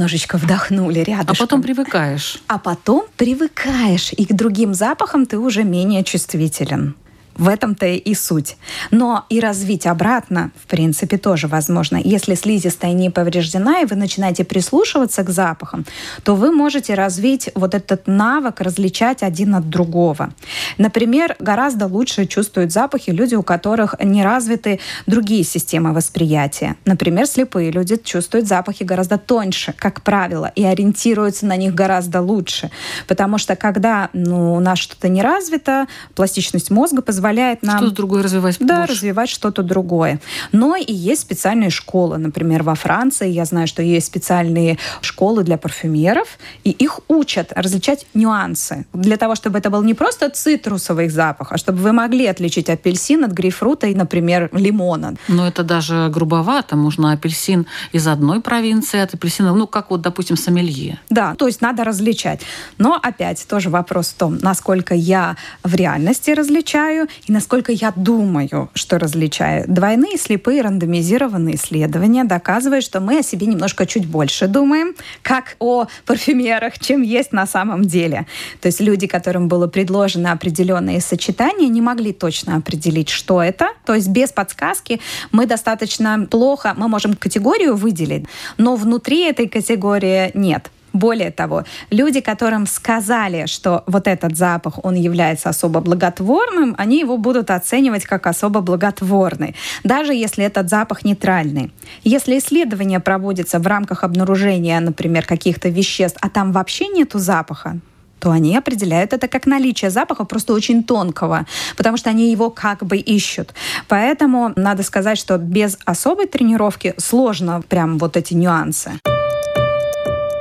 немножечко 0.00 0.38
вдохнули 0.38 1.00
рядом. 1.00 1.36
А 1.36 1.38
потом 1.38 1.62
привыкаешь. 1.62 2.38
А 2.46 2.58
потом 2.58 3.04
привыкаешь, 3.16 4.12
и 4.12 4.24
к 4.24 4.32
другим 4.32 4.72
запахам 4.72 5.26
ты 5.26 5.38
уже 5.38 5.62
менее 5.62 6.02
чувствителен. 6.04 6.94
В 7.36 7.48
этом-то 7.48 7.86
и 7.86 8.14
суть. 8.14 8.56
Но 8.90 9.24
и 9.28 9.40
развить 9.40 9.86
обратно, 9.86 10.50
в 10.62 10.66
принципе, 10.66 11.16
тоже 11.16 11.46
возможно. 11.48 11.96
Если 12.02 12.34
слизистая 12.34 12.92
не 12.92 13.10
повреждена, 13.10 13.80
и 13.80 13.86
вы 13.86 13.96
начинаете 13.96 14.44
прислушиваться 14.44 15.22
к 15.22 15.30
запахам, 15.30 15.86
то 16.22 16.34
вы 16.34 16.52
можете 16.52 16.94
развить 16.94 17.50
вот 17.54 17.74
этот 17.74 18.06
навык 18.06 18.60
различать 18.60 19.22
один 19.22 19.54
от 19.54 19.70
другого. 19.70 20.30
Например, 20.76 21.36
гораздо 21.38 21.86
лучше 21.86 22.26
чувствуют 22.26 22.72
запахи 22.72 23.10
люди, 23.10 23.34
у 23.34 23.42
которых 23.42 23.94
не 24.02 24.22
развиты 24.22 24.80
другие 25.06 25.44
системы 25.44 25.92
восприятия. 25.92 26.76
Например, 26.84 27.26
слепые 27.26 27.70
люди 27.70 27.96
чувствуют 27.96 28.46
запахи 28.46 28.82
гораздо 28.82 29.16
тоньше, 29.18 29.72
как 29.72 30.02
правило, 30.02 30.52
и 30.54 30.64
ориентируются 30.64 31.46
на 31.46 31.56
них 31.56 31.74
гораздо 31.74 32.20
лучше. 32.20 32.70
Потому 33.06 33.38
что 33.38 33.56
когда 33.56 34.10
ну, 34.12 34.54
у 34.54 34.60
нас 34.60 34.78
что-то 34.78 35.08
не 35.08 35.22
развито, 35.22 35.86
пластичность 36.14 36.70
мозга 36.70 37.00
позволяет 37.02 37.19
позволяет 37.20 37.62
нам... 37.62 37.76
Что-то 37.78 37.94
другое 37.96 38.22
развивать 38.22 38.56
Да, 38.60 38.78
больше. 38.78 38.92
развивать 38.94 39.28
что-то 39.28 39.62
другое. 39.62 40.20
Но 40.52 40.74
и 40.76 40.92
есть 40.92 41.20
специальные 41.20 41.68
школы. 41.70 42.16
Например, 42.16 42.62
во 42.62 42.74
Франции 42.74 43.28
я 43.28 43.44
знаю, 43.44 43.66
что 43.66 43.82
есть 43.82 44.06
специальные 44.06 44.78
школы 45.02 45.44
для 45.44 45.58
парфюмеров, 45.58 46.38
и 46.64 46.70
их 46.70 47.00
учат 47.08 47.52
различать 47.54 48.06
нюансы. 48.14 48.86
Для 48.94 49.16
того, 49.18 49.34
чтобы 49.34 49.58
это 49.58 49.68
был 49.68 49.82
не 49.82 49.92
просто 49.94 50.30
цитрусовый 50.30 51.10
запах, 51.10 51.52
а 51.52 51.58
чтобы 51.58 51.78
вы 51.80 51.92
могли 51.92 52.26
отличить 52.26 52.70
апельсин 52.70 53.24
от 53.24 53.32
грейпфрута 53.32 53.86
и, 53.88 53.94
например, 53.94 54.48
лимона. 54.52 55.14
Но 55.28 55.46
это 55.46 55.62
даже 55.62 56.08
грубовато. 56.08 56.76
Можно 56.76 57.12
апельсин 57.12 57.66
из 57.92 58.06
одной 58.06 58.40
провинции 58.40 59.00
от 59.00 59.12
апельсина, 59.14 59.54
ну, 59.54 59.66
как 59.66 59.90
вот, 59.90 60.00
допустим, 60.00 60.36
сомелье. 60.36 60.98
Да, 61.10 61.34
то 61.34 61.46
есть 61.46 61.60
надо 61.60 61.84
различать. 61.84 62.40
Но 62.78 62.98
опять 63.02 63.46
тоже 63.46 63.68
вопрос 63.68 64.08
в 64.08 64.14
том, 64.14 64.38
насколько 64.40 64.94
я 64.94 65.36
в 65.62 65.74
реальности 65.74 66.30
различаю 66.30 67.08
и 67.26 67.32
насколько 67.32 67.72
я 67.72 67.92
думаю, 67.96 68.70
что 68.74 68.98
различаю. 68.98 69.64
Двойные 69.66 70.16
слепые 70.16 70.62
рандомизированные 70.62 71.56
исследования 71.56 72.24
доказывают, 72.24 72.84
что 72.84 73.00
мы 73.00 73.18
о 73.18 73.22
себе 73.22 73.46
немножко 73.46 73.86
чуть 73.86 74.06
больше 74.06 74.46
думаем, 74.46 74.94
как 75.22 75.56
о 75.58 75.86
парфюмерах, 76.06 76.78
чем 76.78 77.02
есть 77.02 77.32
на 77.32 77.46
самом 77.46 77.84
деле. 77.84 78.26
То 78.60 78.66
есть 78.66 78.80
люди, 78.80 79.06
которым 79.06 79.48
было 79.48 79.66
предложено 79.66 80.32
определенные 80.32 81.00
сочетания, 81.00 81.68
не 81.68 81.80
могли 81.80 82.12
точно 82.12 82.56
определить, 82.56 83.08
что 83.08 83.42
это. 83.42 83.68
То 83.84 83.94
есть 83.94 84.08
без 84.08 84.32
подсказки 84.32 85.00
мы 85.32 85.46
достаточно 85.46 86.26
плохо, 86.30 86.74
мы 86.76 86.88
можем 86.88 87.14
категорию 87.14 87.76
выделить, 87.76 88.26
но 88.58 88.76
внутри 88.76 89.22
этой 89.22 89.48
категории 89.48 90.30
нет. 90.34 90.70
Более 90.92 91.30
того, 91.30 91.64
люди, 91.90 92.20
которым 92.20 92.66
сказали, 92.66 93.46
что 93.46 93.84
вот 93.86 94.08
этот 94.08 94.36
запах, 94.36 94.84
он 94.84 94.94
является 94.94 95.48
особо 95.48 95.80
благотворным, 95.80 96.74
они 96.78 96.98
его 96.98 97.16
будут 97.16 97.50
оценивать 97.50 98.04
как 98.04 98.26
особо 98.26 98.60
благотворный, 98.60 99.54
даже 99.84 100.14
если 100.14 100.44
этот 100.44 100.68
запах 100.68 101.04
нейтральный. 101.04 101.72
Если 102.02 102.38
исследование 102.38 103.00
проводится 103.00 103.58
в 103.58 103.66
рамках 103.66 104.02
обнаружения, 104.04 104.80
например, 104.80 105.26
каких-то 105.26 105.68
веществ, 105.68 106.18
а 106.20 106.28
там 106.28 106.52
вообще 106.52 106.88
нету 106.88 107.18
запаха, 107.18 107.78
то 108.18 108.30
они 108.30 108.56
определяют 108.56 109.12
это 109.12 109.28
как 109.28 109.46
наличие 109.46 109.90
запаха 109.90 110.24
просто 110.24 110.52
очень 110.52 110.84
тонкого, 110.84 111.46
потому 111.76 111.96
что 111.96 112.10
они 112.10 112.30
его 112.30 112.50
как 112.50 112.84
бы 112.84 112.98
ищут. 112.98 113.54
Поэтому 113.88 114.52
надо 114.56 114.82
сказать, 114.82 115.18
что 115.18 115.38
без 115.38 115.78
особой 115.84 116.26
тренировки 116.26 116.94
сложно 116.98 117.62
прям 117.66 117.98
вот 117.98 118.16
эти 118.16 118.34
нюансы. 118.34 118.92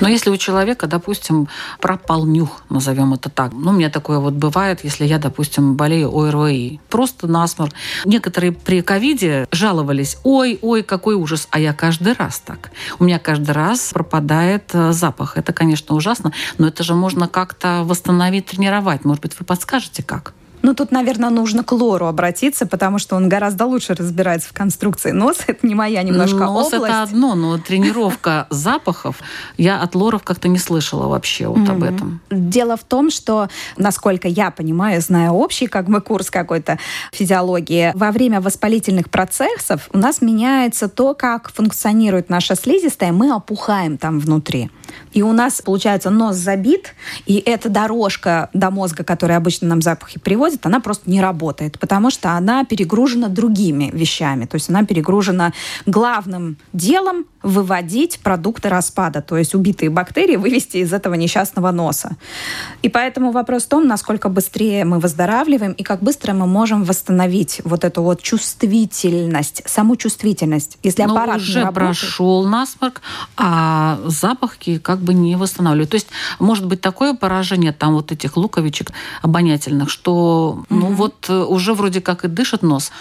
Но 0.00 0.08
если 0.08 0.30
у 0.30 0.36
человека, 0.36 0.86
допустим, 0.86 1.48
пропал 1.80 2.26
нюх, 2.26 2.62
назовем 2.70 3.14
это 3.14 3.28
так, 3.30 3.52
ну, 3.52 3.70
у 3.70 3.74
меня 3.74 3.90
такое 3.90 4.18
вот 4.18 4.34
бывает, 4.34 4.80
если 4.82 5.04
я, 5.04 5.18
допустим, 5.18 5.74
болею 5.74 6.10
ОРВИ, 6.16 6.80
просто 6.88 7.26
насморк. 7.26 7.74
Некоторые 8.04 8.52
при 8.52 8.82
ковиде 8.82 9.46
жаловались, 9.52 10.18
ой, 10.24 10.58
ой, 10.62 10.82
какой 10.82 11.14
ужас, 11.14 11.48
а 11.50 11.60
я 11.60 11.72
каждый 11.72 12.14
раз 12.14 12.40
так. 12.40 12.70
У 12.98 13.04
меня 13.04 13.18
каждый 13.18 13.52
раз 13.52 13.90
пропадает 13.92 14.70
э, 14.72 14.92
запах. 14.92 15.36
Это, 15.36 15.52
конечно, 15.52 15.94
ужасно, 15.94 16.32
но 16.58 16.66
это 16.68 16.82
же 16.82 16.94
можно 16.94 17.28
как-то 17.28 17.82
восстановить, 17.84 18.46
тренировать. 18.46 19.04
Может 19.04 19.22
быть, 19.22 19.38
вы 19.38 19.44
подскажете, 19.44 20.02
как? 20.02 20.34
Ну, 20.62 20.74
тут, 20.74 20.90
наверное, 20.90 21.30
нужно 21.30 21.64
к 21.64 21.72
Лору 21.72 22.06
обратиться, 22.06 22.66
потому 22.66 22.98
что 22.98 23.16
он 23.16 23.28
гораздо 23.28 23.66
лучше 23.66 23.94
разбирается 23.94 24.48
в 24.48 24.52
конструкции 24.52 25.10
носа. 25.10 25.42
Это 25.46 25.66
не 25.66 25.74
моя 25.74 26.02
немножко 26.02 26.44
Нос 26.44 26.72
область. 26.72 26.84
это 26.84 27.02
одно, 27.02 27.34
но 27.34 27.58
тренировка 27.58 28.46
запахов, 28.50 29.16
я 29.56 29.80
от 29.80 29.94
лоров 29.94 30.22
как-то 30.22 30.48
не 30.48 30.58
слышала 30.58 31.08
вообще 31.08 31.48
вот 31.48 31.68
об 31.68 31.82
этом. 31.82 32.20
Дело 32.30 32.76
в 32.76 32.84
том, 32.84 33.10
что, 33.10 33.48
насколько 33.76 34.28
я 34.28 34.50
понимаю, 34.50 35.00
зная 35.00 35.30
общий 35.30 35.66
как 35.66 35.88
бы 35.88 36.00
курс 36.00 36.30
какой-то 36.30 36.78
физиологии, 37.12 37.92
во 37.94 38.10
время 38.10 38.40
воспалительных 38.40 39.10
процессов 39.10 39.88
у 39.92 39.98
нас 39.98 40.20
меняется 40.20 40.88
то, 40.88 41.14
как 41.14 41.52
функционирует 41.52 42.28
наша 42.28 42.54
слизистая, 42.54 43.12
мы 43.12 43.32
опухаем 43.32 43.96
там 43.96 44.18
внутри. 44.20 44.70
И 45.12 45.22
у 45.22 45.32
нас, 45.32 45.60
получается, 45.62 46.10
нос 46.10 46.36
забит, 46.36 46.94
и 47.26 47.36
эта 47.36 47.68
дорожка 47.68 48.48
до 48.52 48.70
мозга, 48.70 49.04
которая 49.04 49.38
обычно 49.38 49.68
нам 49.68 49.82
запахи 49.82 50.18
приводит, 50.18 50.66
она 50.66 50.80
просто 50.80 51.10
не 51.10 51.20
работает, 51.20 51.78
потому 51.78 52.10
что 52.10 52.32
она 52.32 52.64
перегружена 52.64 53.28
другими 53.28 53.90
вещами. 53.92 54.46
То 54.46 54.56
есть 54.56 54.70
она 54.70 54.84
перегружена 54.84 55.52
главным 55.86 56.56
делом 56.72 57.26
выводить 57.42 58.20
продукты 58.20 58.68
распада, 58.68 59.22
то 59.22 59.36
есть 59.36 59.54
убитые 59.54 59.90
бактерии 59.90 60.36
вывести 60.36 60.78
из 60.78 60.92
этого 60.92 61.14
несчастного 61.14 61.70
носа. 61.70 62.16
И 62.82 62.88
поэтому 62.88 63.32
вопрос 63.32 63.64
в 63.64 63.68
том, 63.68 63.86
насколько 63.86 64.28
быстрее 64.28 64.84
мы 64.84 64.98
выздоравливаем 64.98 65.72
и 65.72 65.82
как 65.82 66.02
быстро 66.02 66.34
мы 66.34 66.46
можем 66.46 66.84
восстановить 66.84 67.62
вот 67.64 67.84
эту 67.84 68.02
вот 68.02 68.20
чувствительность, 68.20 69.62
саму 69.66 69.96
чувствительность. 69.96 70.78
Если 70.82 71.02
Но 71.02 71.12
аппарат 71.14 71.38
уже 71.38 71.60
работает, 71.62 71.98
прошел 71.98 72.44
насморк, 72.46 73.00
а 73.36 73.98
запахи 74.04 74.78
как 74.78 74.99
бы 75.00 75.14
не 75.14 75.36
восстанавливают. 75.36 75.90
То 75.90 75.96
есть 75.96 76.08
может 76.38 76.66
быть 76.66 76.80
такое 76.80 77.14
поражение 77.14 77.72
там 77.72 77.94
вот 77.94 78.12
этих 78.12 78.36
луковичек 78.36 78.92
обонятельных, 79.22 79.90
что 79.90 80.64
ну 80.70 80.86
вот 80.86 81.26
э, 81.28 81.42
уже 81.42 81.74
вроде 81.74 82.00
как 82.00 82.24
и 82.24 82.28
дышит 82.28 82.62
нос, 82.62 82.92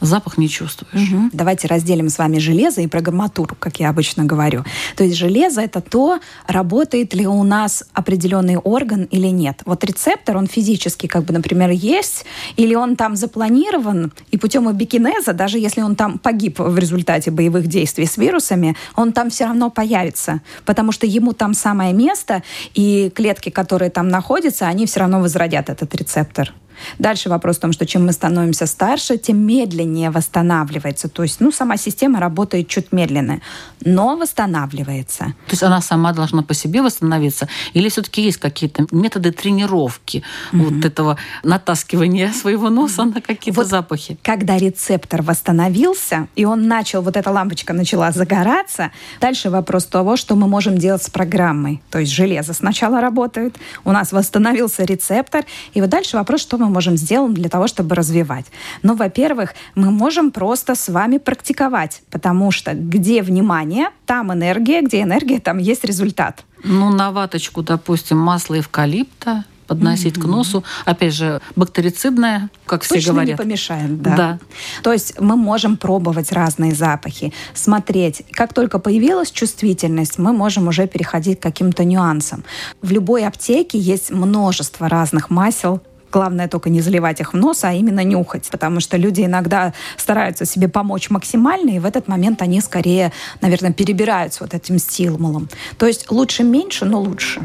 запах 0.00 0.38
не 0.38 0.48
чувствуешь. 0.48 1.10
Мгм. 1.10 1.30
Давайте 1.32 1.68
разделим 1.68 2.08
с 2.08 2.18
вами 2.18 2.38
железо 2.38 2.80
и 2.80 2.86
программатуру, 2.86 3.56
как 3.58 3.80
я 3.80 3.88
обычно 3.90 4.24
говорю. 4.24 4.64
То 4.96 5.04
есть 5.04 5.16
железо 5.16 5.60
это 5.60 5.80
то, 5.80 6.20
работает 6.46 7.14
ли 7.14 7.26
у 7.26 7.42
нас 7.42 7.84
определенный 7.92 8.56
орган 8.56 9.04
или 9.04 9.28
нет. 9.28 9.62
Вот 9.64 9.84
рецептор, 9.84 10.36
он 10.36 10.46
физически, 10.46 11.06
как 11.06 11.24
бы, 11.24 11.32
например, 11.32 11.70
есть, 11.70 12.24
или 12.56 12.74
он 12.74 12.96
там 12.96 13.16
запланирован, 13.16 14.12
и 14.30 14.38
путем 14.38 14.70
эбикинеза, 14.70 15.32
даже 15.32 15.58
если 15.58 15.82
он 15.82 15.96
там 15.96 16.18
погиб 16.18 16.58
в 16.58 16.78
результате 16.78 17.30
боевых 17.30 17.66
действий 17.66 18.06
с 18.06 18.16
вирусами, 18.16 18.76
он 18.96 19.12
там 19.12 19.30
все 19.30 19.46
равно 19.46 19.70
появится, 19.70 20.40
потому 20.64 20.92
что 20.92 21.06
ему 21.06 21.32
там 21.32 21.54
самое 21.54 21.92
место, 21.92 22.42
и 22.74 23.10
клетки, 23.14 23.50
которые 23.50 23.90
там 23.90 24.08
находятся, 24.08 24.66
они 24.66 24.86
все 24.86 25.00
равно 25.00 25.20
возродят 25.20 25.70
этот 25.70 25.94
рецептор. 25.94 26.52
Дальше 26.98 27.28
вопрос 27.28 27.56
в 27.56 27.60
том, 27.60 27.72
что 27.72 27.86
чем 27.86 28.06
мы 28.06 28.12
становимся 28.12 28.66
старше, 28.66 29.18
тем 29.18 29.38
медленнее 29.38 30.10
восстанавливается. 30.10 31.08
То 31.08 31.22
есть, 31.22 31.40
ну, 31.40 31.52
сама 31.52 31.76
система 31.76 32.20
работает 32.20 32.68
чуть 32.68 32.92
медленно, 32.92 33.40
но 33.84 34.16
восстанавливается. 34.16 35.24
То 35.46 35.52
есть 35.52 35.62
она 35.62 35.80
сама 35.80 36.12
должна 36.12 36.42
по 36.42 36.54
себе 36.54 36.82
восстановиться? 36.82 37.48
Или 37.74 37.88
все-таки 37.88 38.22
есть 38.22 38.38
какие-то 38.38 38.86
методы 38.90 39.32
тренировки 39.32 40.22
вот 40.52 40.84
этого 40.84 41.16
натаскивания 41.42 42.32
своего 42.40 42.70
носа 42.70 43.04
на 43.04 43.20
какие-то 43.20 43.60
Вот 43.60 43.68
запахи? 43.68 44.18
Когда 44.22 44.58
рецептор 44.58 45.22
восстановился, 45.22 46.28
и 46.36 46.44
он 46.44 46.68
начал, 46.68 47.02
вот 47.02 47.16
эта 47.16 47.30
лампочка 47.30 47.72
начала 47.72 48.12
загораться, 48.12 48.90
дальше 49.20 49.50
вопрос 49.50 49.86
того, 49.86 50.16
что 50.16 50.36
мы 50.36 50.48
можем 50.48 50.78
делать 50.78 51.02
с 51.02 51.10
программой. 51.10 51.82
То 51.90 51.98
есть 51.98 52.12
железо 52.12 52.52
сначала 52.52 53.00
работает, 53.00 53.56
у 53.84 53.92
нас 53.92 54.12
восстановился 54.12 54.84
рецептор, 54.84 55.44
и 55.74 55.80
вот 55.80 55.90
дальше 55.90 56.16
вопрос, 56.16 56.40
что 56.40 56.58
мы 56.58 56.67
можем 56.68 56.96
сделать 56.96 57.34
для 57.34 57.48
того, 57.48 57.66
чтобы 57.66 57.94
развивать. 57.94 58.46
Ну, 58.82 58.94
во-первых, 58.94 59.54
мы 59.74 59.90
можем 59.90 60.30
просто 60.30 60.74
с 60.74 60.88
вами 60.88 61.18
практиковать, 61.18 62.02
потому 62.10 62.50
что 62.50 62.74
где 62.74 63.22
внимание, 63.22 63.88
там 64.06 64.32
энергия, 64.32 64.82
где 64.82 65.02
энергия, 65.02 65.40
там 65.40 65.58
есть 65.58 65.84
результат. 65.84 66.44
Ну, 66.64 66.90
на 66.90 67.12
ваточку, 67.12 67.62
допустим, 67.62 68.18
масло 68.18 68.58
эвкалипта 68.58 69.44
подносить 69.68 70.14
к 70.14 70.24
носу. 70.24 70.64
Опять 70.84 71.14
же, 71.14 71.40
бактерицидное, 71.54 72.50
как 72.66 72.82
все 72.82 72.96
Точно 72.96 73.12
говорят. 73.12 73.38
не 73.38 73.44
помешает, 73.44 74.02
да. 74.02 74.16
Да. 74.16 74.38
То 74.82 74.92
есть 74.92 75.20
мы 75.20 75.36
можем 75.36 75.76
пробовать 75.76 76.32
разные 76.32 76.74
запахи, 76.74 77.32
смотреть. 77.54 78.24
Как 78.32 78.54
только 78.54 78.78
появилась 78.78 79.30
чувствительность, 79.30 80.18
мы 80.18 80.32
можем 80.32 80.66
уже 80.68 80.88
переходить 80.88 81.38
к 81.38 81.42
каким-то 81.42 81.84
нюансам. 81.84 82.44
В 82.82 82.90
любой 82.90 83.26
аптеке 83.26 83.78
есть 83.78 84.10
множество 84.10 84.88
разных 84.88 85.30
масел, 85.30 85.82
Главное 86.10 86.48
только 86.48 86.70
не 86.70 86.80
заливать 86.80 87.20
их 87.20 87.34
в 87.34 87.36
нос, 87.36 87.64
а 87.64 87.72
именно 87.72 88.04
нюхать, 88.04 88.48
потому 88.50 88.80
что 88.80 88.96
люди 88.96 89.22
иногда 89.22 89.72
стараются 89.96 90.44
себе 90.44 90.68
помочь 90.68 91.10
максимально, 91.10 91.70
и 91.70 91.78
в 91.78 91.84
этот 91.86 92.08
момент 92.08 92.42
они 92.42 92.60
скорее, 92.60 93.12
наверное, 93.40 93.72
перебираются 93.72 94.44
вот 94.44 94.54
этим 94.54 94.78
стимулом. 94.78 95.48
То 95.78 95.86
есть 95.86 96.10
лучше 96.10 96.44
меньше, 96.44 96.84
но 96.84 97.00
лучше. 97.00 97.40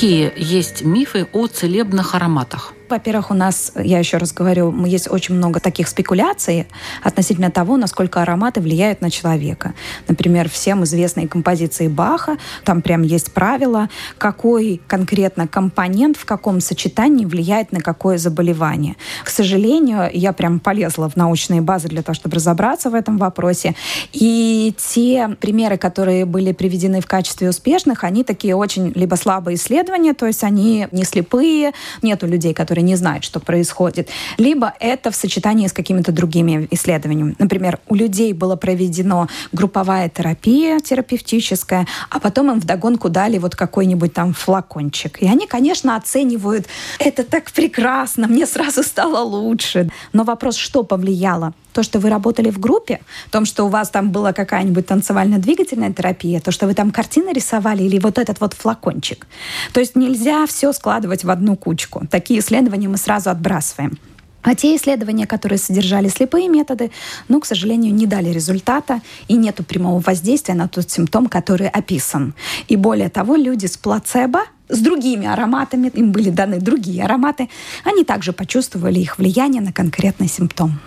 Какие 0.00 0.32
есть 0.34 0.80
мифы 0.80 1.26
о 1.30 1.46
целебных 1.46 2.14
ароматах? 2.14 2.72
Во-первых, 2.90 3.30
у 3.30 3.34
нас, 3.34 3.72
я 3.76 4.00
еще 4.00 4.16
раз 4.16 4.32
говорю, 4.32 4.84
есть 4.84 5.08
очень 5.08 5.36
много 5.36 5.60
таких 5.60 5.86
спекуляций 5.86 6.66
относительно 7.04 7.50
того, 7.50 7.76
насколько 7.76 8.20
ароматы 8.20 8.60
влияют 8.60 9.00
на 9.00 9.10
человека. 9.10 9.74
Например, 10.08 10.48
всем 10.50 10.82
известные 10.82 11.28
композиции 11.28 11.86
Баха, 11.86 12.36
там 12.64 12.82
прям 12.82 13.02
есть 13.02 13.32
правило, 13.32 13.88
какой 14.18 14.80
конкретно 14.88 15.46
компонент 15.46 16.16
в 16.16 16.24
каком 16.24 16.60
сочетании 16.60 17.24
влияет 17.24 17.70
на 17.70 17.80
какое 17.80 18.18
заболевание. 18.18 18.96
К 19.24 19.30
сожалению, 19.30 20.10
я 20.12 20.32
прям 20.32 20.58
полезла 20.58 21.08
в 21.08 21.14
научные 21.14 21.60
базы 21.60 21.86
для 21.86 22.02
того, 22.02 22.14
чтобы 22.14 22.36
разобраться 22.36 22.90
в 22.90 22.94
этом 22.94 23.18
вопросе. 23.18 23.76
И 24.12 24.74
те 24.76 25.28
примеры, 25.40 25.78
которые 25.78 26.24
были 26.24 26.50
приведены 26.50 27.00
в 27.00 27.06
качестве 27.06 27.50
успешных, 27.50 28.02
они 28.02 28.24
такие 28.24 28.56
очень 28.56 28.92
либо 28.96 29.14
слабые 29.14 29.54
исследования, 29.54 30.12
то 30.12 30.26
есть 30.26 30.42
они 30.42 30.88
не 30.90 31.04
слепые, 31.04 31.72
нету 32.02 32.26
людей, 32.26 32.52
которые 32.52 32.79
которые 32.80 32.82
не 32.82 32.96
знают, 32.96 33.24
что 33.24 33.40
происходит, 33.40 34.08
либо 34.38 34.72
это 34.80 35.10
в 35.10 35.14
сочетании 35.14 35.66
с 35.66 35.72
какими-то 35.72 36.12
другими 36.12 36.68
исследованиями. 36.70 37.34
Например, 37.38 37.78
у 37.88 37.94
людей 37.94 38.32
была 38.32 38.56
проведена 38.56 39.28
групповая 39.52 40.08
терапия 40.08 40.80
терапевтическая, 40.80 41.86
а 42.10 42.20
потом 42.20 42.50
им 42.50 42.60
вдогонку 42.60 43.08
дали 43.08 43.38
вот 43.38 43.54
какой-нибудь 43.54 44.12
там 44.12 44.32
флакончик. 44.32 45.22
И 45.22 45.26
они, 45.26 45.46
конечно, 45.46 45.96
оценивают, 45.96 46.66
это 46.98 47.24
так 47.24 47.50
прекрасно, 47.52 48.28
мне 48.28 48.46
сразу 48.46 48.82
стало 48.82 49.18
лучше. 49.18 49.90
Но 50.12 50.24
вопрос, 50.24 50.56
что 50.56 50.82
повлияло? 50.82 51.52
то, 51.72 51.82
что 51.82 51.98
вы 51.98 52.10
работали 52.10 52.50
в 52.50 52.58
группе, 52.58 53.00
в 53.26 53.30
том, 53.30 53.44
что 53.44 53.64
у 53.64 53.68
вас 53.68 53.90
там 53.90 54.10
была 54.10 54.32
какая-нибудь 54.32 54.86
танцевально-двигательная 54.86 55.92
терапия, 55.92 56.40
то, 56.40 56.50
что 56.50 56.66
вы 56.66 56.74
там 56.74 56.90
картины 56.90 57.32
рисовали 57.32 57.82
или 57.84 57.98
вот 57.98 58.18
этот 58.18 58.40
вот 58.40 58.54
флакончик. 58.54 59.26
То 59.72 59.80
есть 59.80 59.96
нельзя 59.96 60.46
все 60.46 60.72
складывать 60.72 61.24
в 61.24 61.30
одну 61.30 61.56
кучку. 61.56 62.06
Такие 62.10 62.40
исследования 62.40 62.69
мы 62.76 62.96
сразу 62.96 63.30
отбрасываем. 63.30 63.98
А 64.42 64.54
те 64.54 64.74
исследования, 64.74 65.26
которые 65.26 65.58
содержали 65.58 66.08
слепые 66.08 66.48
методы, 66.48 66.90
ну, 67.28 67.40
к 67.40 67.46
сожалению, 67.46 67.94
не 67.94 68.06
дали 68.06 68.30
результата 68.30 69.02
и 69.28 69.34
нет 69.34 69.60
прямого 69.66 70.00
воздействия 70.00 70.54
на 70.54 70.66
тот 70.66 70.90
симптом, 70.90 71.26
который 71.26 71.68
описан. 71.68 72.34
И 72.68 72.76
более 72.76 73.10
того, 73.10 73.36
люди 73.36 73.66
с 73.66 73.76
плацебо 73.76 74.44
с 74.70 74.78
другими 74.78 75.26
ароматами, 75.26 75.88
им 75.88 76.12
были 76.12 76.30
даны 76.30 76.60
другие 76.60 77.04
ароматы, 77.04 77.50
они 77.84 78.04
также 78.04 78.32
почувствовали 78.32 79.00
их 79.00 79.18
влияние 79.18 79.60
на 79.60 79.72
конкретный 79.72 80.28
симптом. 80.28 80.80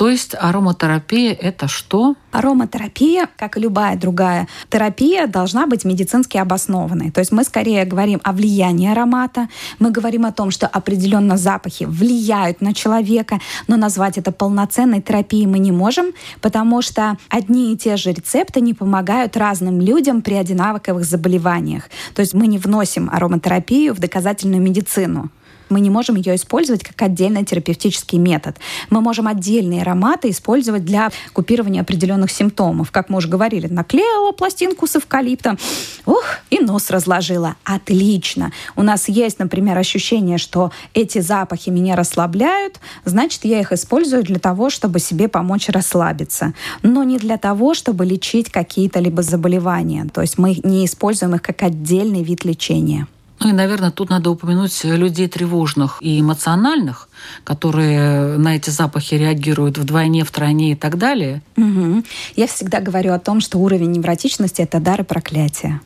То 0.00 0.08
есть 0.08 0.34
ароматерапия– 0.34 1.34
это 1.42 1.68
что? 1.68 2.14
Ароматерапия, 2.30 3.28
как 3.36 3.58
и 3.58 3.60
любая 3.60 3.98
другая 3.98 4.48
терапия, 4.70 5.26
должна 5.26 5.66
быть 5.66 5.84
медицински 5.84 6.38
обоснованной. 6.38 7.10
То 7.10 7.20
есть 7.20 7.32
мы 7.32 7.44
скорее 7.44 7.84
говорим 7.84 8.18
о 8.24 8.32
влиянии 8.32 8.90
аромата, 8.90 9.50
мы 9.78 9.90
говорим 9.90 10.24
о 10.24 10.32
том, 10.32 10.52
что 10.52 10.66
определенно 10.66 11.36
запахи 11.36 11.84
влияют 11.84 12.62
на 12.62 12.72
человека, 12.72 13.40
но 13.68 13.76
назвать 13.76 14.16
это 14.16 14.32
полноценной 14.32 15.02
терапией 15.02 15.44
мы 15.44 15.58
не 15.58 15.70
можем, 15.70 16.12
потому 16.40 16.80
что 16.80 17.18
одни 17.28 17.74
и 17.74 17.76
те 17.76 17.98
же 17.98 18.12
рецепты 18.12 18.62
не 18.62 18.72
помогают 18.72 19.36
разным 19.36 19.82
людям 19.82 20.22
при 20.22 20.32
одинаковых 20.32 21.04
заболеваниях. 21.04 21.90
То 22.14 22.20
есть 22.20 22.32
мы 22.32 22.46
не 22.46 22.56
вносим 22.56 23.10
ароматерапию 23.12 23.92
в 23.92 23.98
доказательную 23.98 24.62
медицину 24.62 25.28
мы 25.70 25.80
не 25.80 25.90
можем 25.90 26.16
ее 26.16 26.34
использовать 26.34 26.82
как 26.82 27.00
отдельный 27.02 27.44
терапевтический 27.44 28.18
метод. 28.18 28.56
Мы 28.90 29.00
можем 29.00 29.28
отдельные 29.28 29.82
ароматы 29.82 30.30
использовать 30.30 30.84
для 30.84 31.10
купирования 31.32 31.80
определенных 31.80 32.30
симптомов. 32.30 32.90
Как 32.90 33.08
мы 33.08 33.18
уже 33.18 33.28
говорили, 33.28 33.66
наклеила 33.66 34.32
пластинку 34.32 34.86
с 34.86 34.96
эвкалиптом, 34.96 35.58
ух, 36.06 36.24
и 36.50 36.58
нос 36.58 36.90
разложила. 36.90 37.56
Отлично. 37.64 38.52
У 38.76 38.82
нас 38.82 39.08
есть, 39.08 39.38
например, 39.38 39.78
ощущение, 39.78 40.38
что 40.38 40.72
эти 40.94 41.20
запахи 41.20 41.70
меня 41.70 41.96
расслабляют, 41.96 42.80
значит, 43.04 43.44
я 43.44 43.60
их 43.60 43.72
использую 43.72 44.24
для 44.24 44.38
того, 44.38 44.70
чтобы 44.70 44.98
себе 44.98 45.28
помочь 45.28 45.68
расслабиться. 45.68 46.54
Но 46.82 47.04
не 47.04 47.18
для 47.18 47.38
того, 47.38 47.74
чтобы 47.74 48.04
лечить 48.04 48.50
какие-то 48.50 49.00
либо 49.00 49.22
заболевания. 49.22 50.06
То 50.12 50.20
есть 50.20 50.38
мы 50.38 50.58
не 50.64 50.84
используем 50.84 51.34
их 51.34 51.42
как 51.42 51.62
отдельный 51.62 52.22
вид 52.22 52.44
лечения. 52.44 53.06
Ну 53.40 53.48
и, 53.48 53.52
наверное, 53.52 53.90
тут 53.90 54.10
надо 54.10 54.30
упомянуть 54.30 54.84
людей 54.84 55.26
тревожных 55.26 55.96
и 56.00 56.20
эмоциональных, 56.20 57.08
которые 57.42 58.36
на 58.36 58.56
эти 58.56 58.68
запахи 58.68 59.14
реагируют 59.14 59.78
вдвойне, 59.78 60.24
втройне 60.24 60.72
и 60.72 60.74
так 60.74 60.98
далее. 60.98 61.42
Угу. 61.56 62.04
Я 62.36 62.46
всегда 62.46 62.80
говорю 62.80 63.14
о 63.14 63.18
том, 63.18 63.40
что 63.40 63.58
уровень 63.58 63.92
невротичности— 63.92 64.60
это 64.62 64.78
дар 64.78 65.00
и 65.00 65.04
проклятие. 65.04 65.80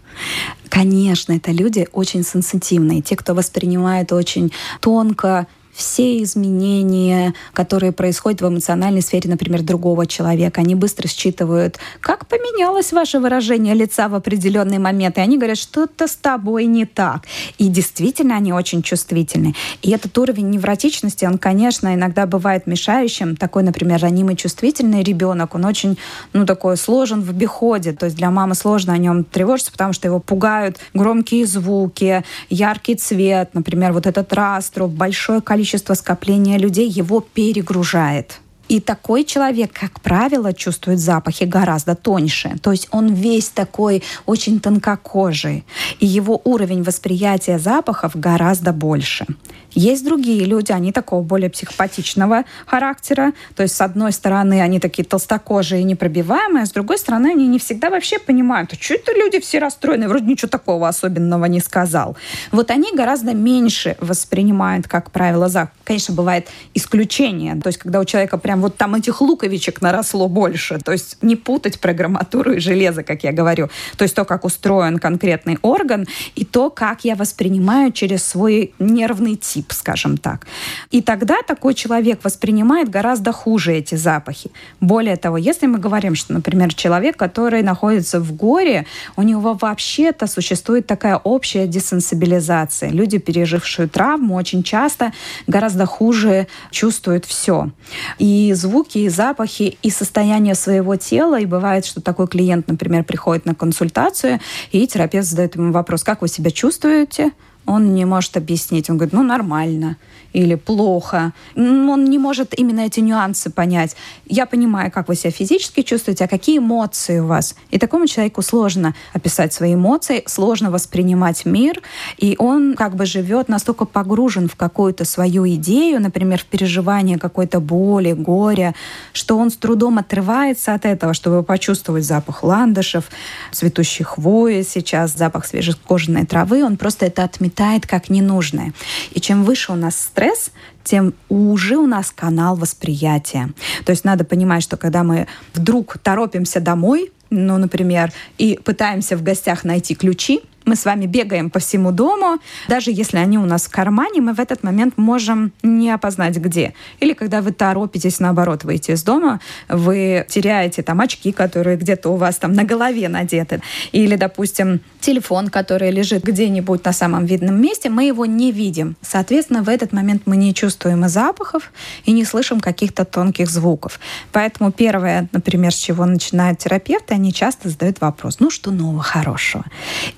Конечно, 0.68 1.32
это 1.32 1.52
люди 1.52 1.88
очень 1.92 2.24
сенситивные, 2.24 3.02
те, 3.02 3.14
кто 3.14 3.34
воспринимает 3.34 4.12
очень 4.12 4.52
тонко 4.80 5.46
все 5.74 6.22
изменения, 6.22 7.34
которые 7.52 7.92
происходят 7.92 8.40
в 8.40 8.48
эмоциональной 8.48 9.02
сфере, 9.02 9.28
например, 9.28 9.62
другого 9.62 10.06
человека. 10.06 10.60
Они 10.60 10.74
быстро 10.74 11.08
считывают, 11.08 11.78
как 12.00 12.26
поменялось 12.26 12.92
ваше 12.92 13.18
выражение 13.18 13.74
лица 13.74 14.08
в 14.08 14.14
определенный 14.14 14.78
момент. 14.78 15.18
И 15.18 15.20
они 15.20 15.36
говорят, 15.36 15.58
что-то 15.58 16.06
с 16.06 16.14
тобой 16.14 16.66
не 16.66 16.86
так. 16.86 17.24
И 17.58 17.68
действительно, 17.68 18.36
они 18.36 18.52
очень 18.52 18.82
чувствительны. 18.82 19.54
И 19.82 19.90
этот 19.90 20.16
уровень 20.16 20.50
невротичности, 20.50 21.24
он, 21.24 21.38
конечно, 21.38 21.94
иногда 21.94 22.26
бывает 22.26 22.66
мешающим. 22.66 23.36
Такой, 23.36 23.64
например, 23.64 24.00
ранимый 24.00 24.36
чувствительный 24.36 25.02
ребенок, 25.02 25.54
он 25.54 25.64
очень, 25.64 25.98
ну, 26.32 26.46
такой 26.46 26.76
сложен 26.76 27.22
в 27.22 27.30
обиходе. 27.30 27.92
То 27.92 28.06
есть 28.06 28.16
для 28.16 28.30
мамы 28.30 28.54
сложно 28.54 28.92
о 28.92 28.98
нем 28.98 29.24
тревожиться, 29.24 29.72
потому 29.72 29.92
что 29.92 30.06
его 30.06 30.20
пугают 30.20 30.78
громкие 30.94 31.46
звуки, 31.46 32.22
яркий 32.48 32.94
цвет, 32.94 33.50
например, 33.54 33.92
вот 33.92 34.06
этот 34.06 34.32
раструб, 34.32 34.90
большое 34.90 35.40
количество 35.40 35.63
количество 35.64 35.94
скопления 35.94 36.58
людей 36.58 36.86
его 36.86 37.20
перегружает. 37.20 38.40
И 38.68 38.80
такой 38.80 39.24
человек, 39.24 39.72
как 39.72 40.00
правило, 40.00 40.52
чувствует 40.52 40.98
запахи 40.98 41.44
гораздо 41.44 41.94
тоньше. 41.94 42.56
То 42.62 42.72
есть 42.72 42.88
он 42.90 43.12
весь 43.12 43.48
такой 43.48 44.02
очень 44.26 44.60
тонкокожий. 44.60 45.64
И 46.00 46.06
его 46.06 46.40
уровень 46.44 46.82
восприятия 46.82 47.58
запахов 47.58 48.16
гораздо 48.16 48.72
больше. 48.72 49.26
Есть 49.74 50.04
другие 50.04 50.44
люди, 50.44 50.72
они 50.72 50.92
такого 50.92 51.22
более 51.22 51.50
психопатичного 51.50 52.44
характера. 52.66 53.32
То 53.56 53.64
есть, 53.64 53.74
с 53.74 53.80
одной 53.80 54.12
стороны, 54.12 54.60
они 54.60 54.78
такие 54.78 55.04
толстокожие 55.04 55.80
и 55.80 55.84
непробиваемые, 55.84 56.62
а 56.62 56.66
с 56.66 56.70
другой 56.70 56.98
стороны, 56.98 57.28
они 57.28 57.48
не 57.48 57.58
всегда 57.58 57.90
вообще 57.90 58.18
понимают, 58.18 58.72
а 58.72 58.76
что 58.76 58.94
это 58.94 59.12
люди 59.12 59.40
все 59.40 59.58
расстроены, 59.58 60.08
вроде 60.08 60.26
ничего 60.26 60.48
такого 60.48 60.88
особенного 60.88 61.46
не 61.46 61.60
сказал. 61.60 62.16
Вот 62.52 62.70
они 62.70 62.94
гораздо 62.94 63.34
меньше 63.34 63.96
воспринимают, 64.00 64.86
как 64.86 65.10
правило, 65.10 65.48
за. 65.48 65.70
Конечно, 65.82 66.14
бывает 66.14 66.48
исключение. 66.74 67.56
То 67.60 67.68
есть, 67.68 67.78
когда 67.78 68.00
у 68.00 68.04
человека 68.04 68.38
прям 68.38 68.53
вот 68.60 68.76
там 68.76 68.94
этих 68.94 69.20
луковичек 69.20 69.80
наросло 69.82 70.28
больше. 70.28 70.78
То 70.78 70.92
есть, 70.92 71.18
не 71.22 71.36
путать 71.36 71.80
программатуру 71.80 72.52
и 72.52 72.58
железо, 72.58 73.02
как 73.02 73.24
я 73.24 73.32
говорю. 73.32 73.68
То 73.96 74.04
есть, 74.04 74.14
то, 74.14 74.24
как 74.24 74.44
устроен 74.44 74.98
конкретный 74.98 75.58
орган, 75.62 76.06
и 76.34 76.44
то, 76.44 76.70
как 76.70 77.04
я 77.04 77.14
воспринимаю 77.14 77.92
через 77.92 78.24
свой 78.24 78.74
нервный 78.78 79.36
тип, 79.36 79.72
скажем 79.72 80.16
так. 80.16 80.46
И 80.90 81.02
тогда 81.02 81.42
такой 81.46 81.74
человек 81.74 82.20
воспринимает 82.24 82.88
гораздо 82.88 83.32
хуже 83.32 83.74
эти 83.74 83.94
запахи. 83.94 84.50
Более 84.80 85.16
того, 85.16 85.36
если 85.36 85.66
мы 85.66 85.78
говорим, 85.78 86.14
что, 86.14 86.32
например, 86.32 86.74
человек, 86.74 87.16
который 87.16 87.62
находится 87.62 88.20
в 88.20 88.32
горе, 88.32 88.86
у 89.16 89.22
него 89.22 89.54
вообще-то 89.54 90.26
существует 90.26 90.86
такая 90.86 91.16
общая 91.16 91.66
десенсибилизация. 91.66 92.90
Люди, 92.90 93.18
пережившие 93.18 93.88
травму, 93.88 94.34
очень 94.34 94.62
часто 94.62 95.12
гораздо 95.46 95.86
хуже 95.86 96.46
чувствуют 96.70 97.24
все. 97.24 97.70
И 98.18 98.43
звуки, 98.52 98.98
и 98.98 99.08
запахи, 99.08 99.78
и 99.82 99.90
состояние 99.90 100.54
своего 100.54 100.96
тела. 100.96 101.40
И 101.40 101.46
бывает, 101.46 101.84
что 101.86 102.00
такой 102.00 102.28
клиент, 102.28 102.68
например, 102.68 103.04
приходит 103.04 103.46
на 103.46 103.54
консультацию, 103.54 104.40
и 104.72 104.86
терапевт 104.86 105.26
задает 105.26 105.56
ему 105.56 105.72
вопрос, 105.72 106.04
как 106.04 106.22
вы 106.22 106.28
себя 106.28 106.50
чувствуете? 106.50 107.32
Он 107.66 107.94
не 107.94 108.04
может 108.04 108.36
объяснить. 108.36 108.90
Он 108.90 108.96
говорит, 108.96 109.14
ну 109.14 109.22
нормально 109.22 109.96
или 110.34 110.56
плохо. 110.56 111.32
Он 111.56 112.04
не 112.04 112.18
может 112.18 112.58
именно 112.58 112.80
эти 112.80 113.00
нюансы 113.00 113.50
понять. 113.50 113.96
Я 114.26 114.46
понимаю, 114.46 114.90
как 114.90 115.08
вы 115.08 115.14
себя 115.14 115.30
физически 115.30 115.82
чувствуете, 115.82 116.24
а 116.24 116.28
какие 116.28 116.58
эмоции 116.58 117.20
у 117.20 117.26
вас. 117.26 117.54
И 117.70 117.78
такому 117.78 118.06
человеку 118.06 118.42
сложно 118.42 118.94
описать 119.12 119.52
свои 119.52 119.74
эмоции, 119.74 120.24
сложно 120.26 120.70
воспринимать 120.70 121.46
мир, 121.46 121.80
и 122.18 122.34
он 122.38 122.74
как 122.74 122.96
бы 122.96 123.06
живет 123.06 123.48
настолько 123.48 123.84
погружен 123.84 124.48
в 124.48 124.56
какую-то 124.56 125.04
свою 125.04 125.48
идею, 125.54 126.02
например, 126.02 126.40
в 126.40 126.46
переживание 126.46 127.16
какой-то 127.18 127.60
боли, 127.60 128.12
горя, 128.12 128.74
что 129.12 129.38
он 129.38 129.50
с 129.50 129.56
трудом 129.56 129.98
отрывается 129.98 130.74
от 130.74 130.84
этого, 130.84 131.14
чтобы 131.14 131.44
почувствовать 131.44 132.04
запах 132.04 132.42
ландышев, 132.42 133.04
цветущей 133.52 134.04
хвои 134.04 134.62
сейчас, 134.62 135.14
запах 135.14 135.46
свежекожаной 135.46 136.26
травы. 136.26 136.64
Он 136.64 136.76
просто 136.76 137.06
это 137.06 137.22
отметает 137.22 137.53
как 137.86 138.10
ненужное. 138.10 138.72
И 139.12 139.20
чем 139.20 139.44
выше 139.44 139.72
у 139.72 139.76
нас 139.76 139.96
стресс, 139.96 140.50
тем 140.82 141.14
уже 141.28 141.76
у 141.76 141.86
нас 141.86 142.10
канал 142.10 142.56
восприятия. 142.56 143.50
То 143.84 143.90
есть 143.90 144.04
надо 144.04 144.24
понимать, 144.24 144.62
что 144.62 144.76
когда 144.76 145.02
мы 145.02 145.26
вдруг 145.54 145.98
торопимся 145.98 146.60
домой, 146.60 147.10
ну, 147.30 147.58
например, 147.58 148.12
и 148.38 148.58
пытаемся 148.62 149.16
в 149.16 149.22
гостях 149.22 149.64
найти 149.64 149.94
ключи, 149.94 150.42
мы 150.64 150.76
с 150.76 150.84
вами 150.84 151.06
бегаем 151.06 151.50
по 151.50 151.58
всему 151.58 151.92
дому, 151.92 152.38
даже 152.68 152.90
если 152.90 153.18
они 153.18 153.38
у 153.38 153.44
нас 153.44 153.64
в 153.66 153.70
кармане, 153.70 154.20
мы 154.20 154.32
в 154.32 154.40
этот 154.40 154.62
момент 154.62 154.96
можем 154.96 155.52
не 155.62 155.90
опознать 155.90 156.36
где. 156.36 156.74
Или 157.00 157.12
когда 157.12 157.40
вы 157.40 157.52
торопитесь, 157.52 158.20
наоборот, 158.20 158.64
выйти 158.64 158.92
из 158.92 159.02
дома, 159.02 159.40
вы 159.68 160.24
теряете 160.28 160.82
там 160.82 161.00
очки, 161.00 161.32
которые 161.32 161.76
где-то 161.76 162.10
у 162.10 162.16
вас 162.16 162.36
там 162.36 162.52
на 162.52 162.64
голове 162.64 163.08
надеты. 163.08 163.60
Или, 163.92 164.16
допустим, 164.16 164.80
телефон, 165.00 165.48
который 165.48 165.90
лежит 165.90 166.24
где-нибудь 166.24 166.84
на 166.84 166.92
самом 166.92 167.26
видном 167.26 167.60
месте, 167.60 167.90
мы 167.90 168.04
его 168.04 168.24
не 168.26 168.50
видим. 168.50 168.96
Соответственно, 169.02 169.62
в 169.62 169.68
этот 169.68 169.92
момент 169.92 170.22
мы 170.26 170.36
не 170.36 170.54
чувствуем 170.54 171.04
и 171.04 171.08
запахов, 171.08 171.72
и 172.04 172.12
не 172.12 172.24
слышим 172.24 172.60
каких-то 172.60 173.04
тонких 173.04 173.50
звуков. 173.50 174.00
Поэтому 174.32 174.72
первое, 174.72 175.28
например, 175.32 175.72
с 175.72 175.76
чего 175.76 176.06
начинают 176.06 176.58
терапевты, 176.58 177.14
они 177.14 177.32
часто 177.32 177.68
задают 177.68 178.00
вопрос, 178.00 178.40
ну 178.40 178.50
что 178.50 178.70
нового 178.70 179.02
хорошего? 179.02 179.64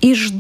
И 0.01 0.15
ждут, 0.15 0.36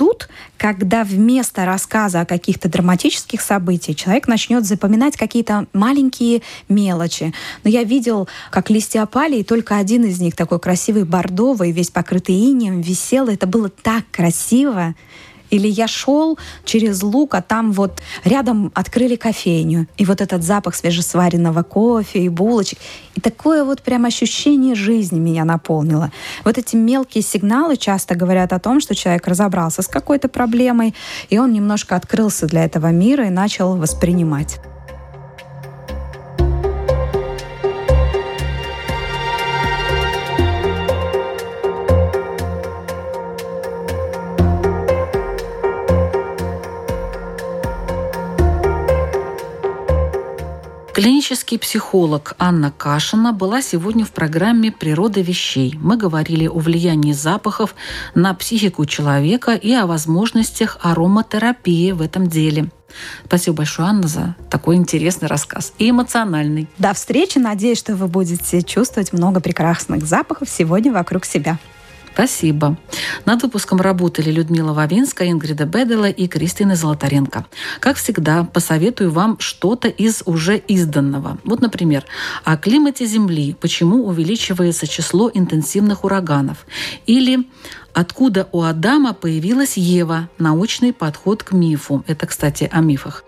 когда 0.57 1.05
вместо 1.05 1.65
рассказа 1.65 2.21
о 2.21 2.27
каких-то 2.27 2.69
драматических 2.69 3.41
событиях 3.41 3.97
человек 3.97 4.29
начнет 4.29 4.65
запоминать 4.65 5.17
какие-то 5.17 5.67
маленькие 5.73 6.43
мелочи. 6.69 7.33
Но 7.65 7.71
я 7.71 7.85
видел, 7.85 8.29
как 8.51 8.71
листья 8.71 9.03
опали, 9.03 9.37
и 9.39 9.45
только 9.45 9.77
один 9.77 10.05
из 10.05 10.21
них, 10.21 10.37
такой 10.37 10.61
красивый 10.61 11.05
бордовый, 11.05 11.73
весь 11.73 11.91
покрытый 11.91 12.35
инеем, 12.35 12.81
висел. 12.81 13.29
Это 13.29 13.47
было 13.47 13.69
так 13.69 14.05
красиво. 14.11 14.95
Или 15.51 15.69
я 15.69 15.89
шел 15.89 16.39
через 16.65 17.03
луг, 17.03 17.35
а 17.35 17.43
там 17.43 17.73
вот 17.73 18.01
рядом 18.25 18.73
открыли 18.75 19.17
кофейню. 19.17 19.87
И 19.97 20.05
вот 20.05 20.21
этот 20.21 20.43
запах 20.43 20.75
свежесваренного 20.75 21.63
кофе 21.63 22.21
и 22.21 22.29
булочек. 22.29 22.79
И 23.15 23.21
такое 23.21 23.65
вот 23.65 23.83
прям 23.83 24.05
ощущение 24.05 24.75
жизни 24.75 25.19
меня 25.19 25.45
наполнило. 25.45 26.11
Вот 26.45 26.59
эти 26.59 26.77
мелкие 26.77 27.23
сигналы 27.23 27.77
часто 27.77 28.15
говорят 28.15 28.53
о 28.53 28.59
том, 28.59 28.81
что 28.81 28.95
человек 28.95 29.27
разобрался 29.27 29.83
с 29.83 29.89
какой-то 29.89 30.29
проблемой, 30.29 30.95
и 31.31 31.39
он 31.39 31.53
немножко 31.53 31.97
открылся 31.97 32.47
для 32.47 32.65
этого 32.65 32.89
мира 32.89 33.27
и 33.27 33.31
начал 33.31 33.77
воспринимать. 33.77 34.59
Клинический 50.97 51.59
психолог 51.59 52.33
Анна 52.39 52.73
Кашина 52.73 53.35
была 53.35 53.61
сегодня 53.61 54.07
в 54.07 54.13
программе 54.13 54.73
«Природа 54.73 55.21
вещей». 55.21 55.79
Мы 55.79 55.99
говорили 55.99 56.47
о 56.47 56.59
влиянии 56.59 57.13
запахов 57.13 57.75
на 58.15 58.33
психику 58.33 58.87
человека 58.87 59.53
и 59.53 59.75
о 59.75 59.87
возможностях 59.87 60.79
ароматерапии 60.81 61.93
в 61.93 62.01
этом 62.01 62.29
деле. 62.29 62.71
Спасибо 63.27 63.59
большое, 63.59 63.91
Анна, 63.91 64.09
за 64.09 64.37
такой 64.49 64.77
интересный 64.77 65.29
рассказ 65.29 65.75
и 65.77 65.91
эмоциональный. 65.91 66.67
До 66.79 66.95
встречи. 66.95 67.37
Надеюсь, 67.37 67.77
что 67.77 67.95
вы 67.95 68.09
будете 68.09 68.63
чувствовать 68.63 69.13
много 69.13 69.41
прекрасных 69.41 70.03
запахов 70.07 70.49
сегодня 70.49 70.95
вокруг 70.95 71.27
себя. 71.27 71.59
Спасибо. 72.17 72.79
Над 73.27 73.43
выпуском 73.43 73.79
работали 73.79 74.31
Людмила 74.31 74.73
Вавинская, 74.73 75.31
Ингрида 75.31 75.67
Бедела 75.67 76.09
и 76.09 76.27
Кристина 76.29 76.75
Золотаренко. 76.75 77.45
Как 77.79 77.99
всегда, 77.99 78.43
посоветую 78.45 79.11
вам 79.11 79.37
что-то 79.39 79.89
из 79.89 80.23
уже 80.25 80.57
изданного. 80.57 81.37
Вот, 81.45 81.61
например, 81.61 82.05
о 82.43 82.57
климате 82.57 83.05
Земли, 83.05 83.55
почему 83.61 84.07
увеличивается 84.07 84.87
число 84.87 85.31
интенсивных 85.35 86.05
ураганов. 86.05 86.67
Или 87.05 87.47
откуда 87.97 88.47
у 88.53 88.61
Адама 88.61 89.15
появилась 89.15 89.79
Ева, 89.79 90.29
научный 90.39 90.93
подход 90.93 91.43
к 91.43 91.53
мифу. 91.53 92.05
Это, 92.07 92.27
кстати, 92.27 92.69
о 92.71 92.81
мифах 92.81 93.25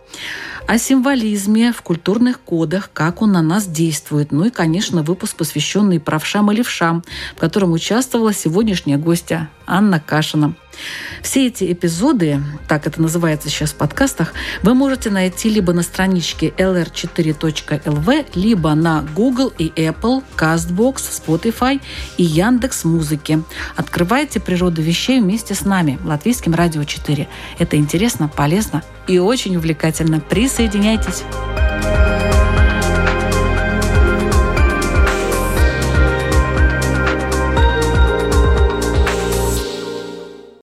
о 0.66 0.76
символизме 0.76 1.72
в 1.72 1.80
культурных 1.80 2.40
кодах, 2.40 2.90
как 2.92 3.22
он 3.22 3.32
на 3.32 3.40
нас 3.40 3.66
действует. 3.66 4.32
Ну 4.32 4.44
и, 4.44 4.50
конечно, 4.50 5.02
выпуск, 5.02 5.36
посвященный 5.36 5.98
правшам 5.98 6.52
и 6.52 6.56
левшам, 6.56 7.04
в 7.34 7.40
котором 7.40 7.72
участвовала 7.72 8.34
сегодняшняя 8.34 8.98
гостья 8.98 9.48
Анна 9.66 9.98
Кашина. 9.98 10.54
Все 11.22 11.46
эти 11.46 11.72
эпизоды, 11.72 12.40
так 12.68 12.86
это 12.86 13.00
называется 13.00 13.48
сейчас 13.48 13.70
в 13.70 13.74
подкастах, 13.74 14.32
вы 14.62 14.74
можете 14.74 15.10
найти 15.10 15.50
либо 15.50 15.72
на 15.72 15.82
страничке 15.82 16.48
lr4.lv, 16.56 18.26
либо 18.34 18.74
на 18.74 19.02
Google 19.14 19.52
и 19.58 19.68
Apple, 19.76 20.22
CastBox, 20.36 20.96
Spotify 20.96 21.80
и 22.16 22.22
Яндекс 22.22 22.84
Музыки. 22.84 23.42
Открывайте 23.76 24.40
природу 24.40 24.82
вещей 24.82 25.20
вместе 25.20 25.54
с 25.54 25.64
нами, 25.64 25.98
Латвийским 26.04 26.54
радио 26.54 26.84
4. 26.84 27.28
Это 27.58 27.76
интересно, 27.76 28.28
полезно 28.28 28.82
и 29.06 29.18
очень 29.18 29.56
увлекательно. 29.56 30.20
Присоединяйтесь! 30.20 31.24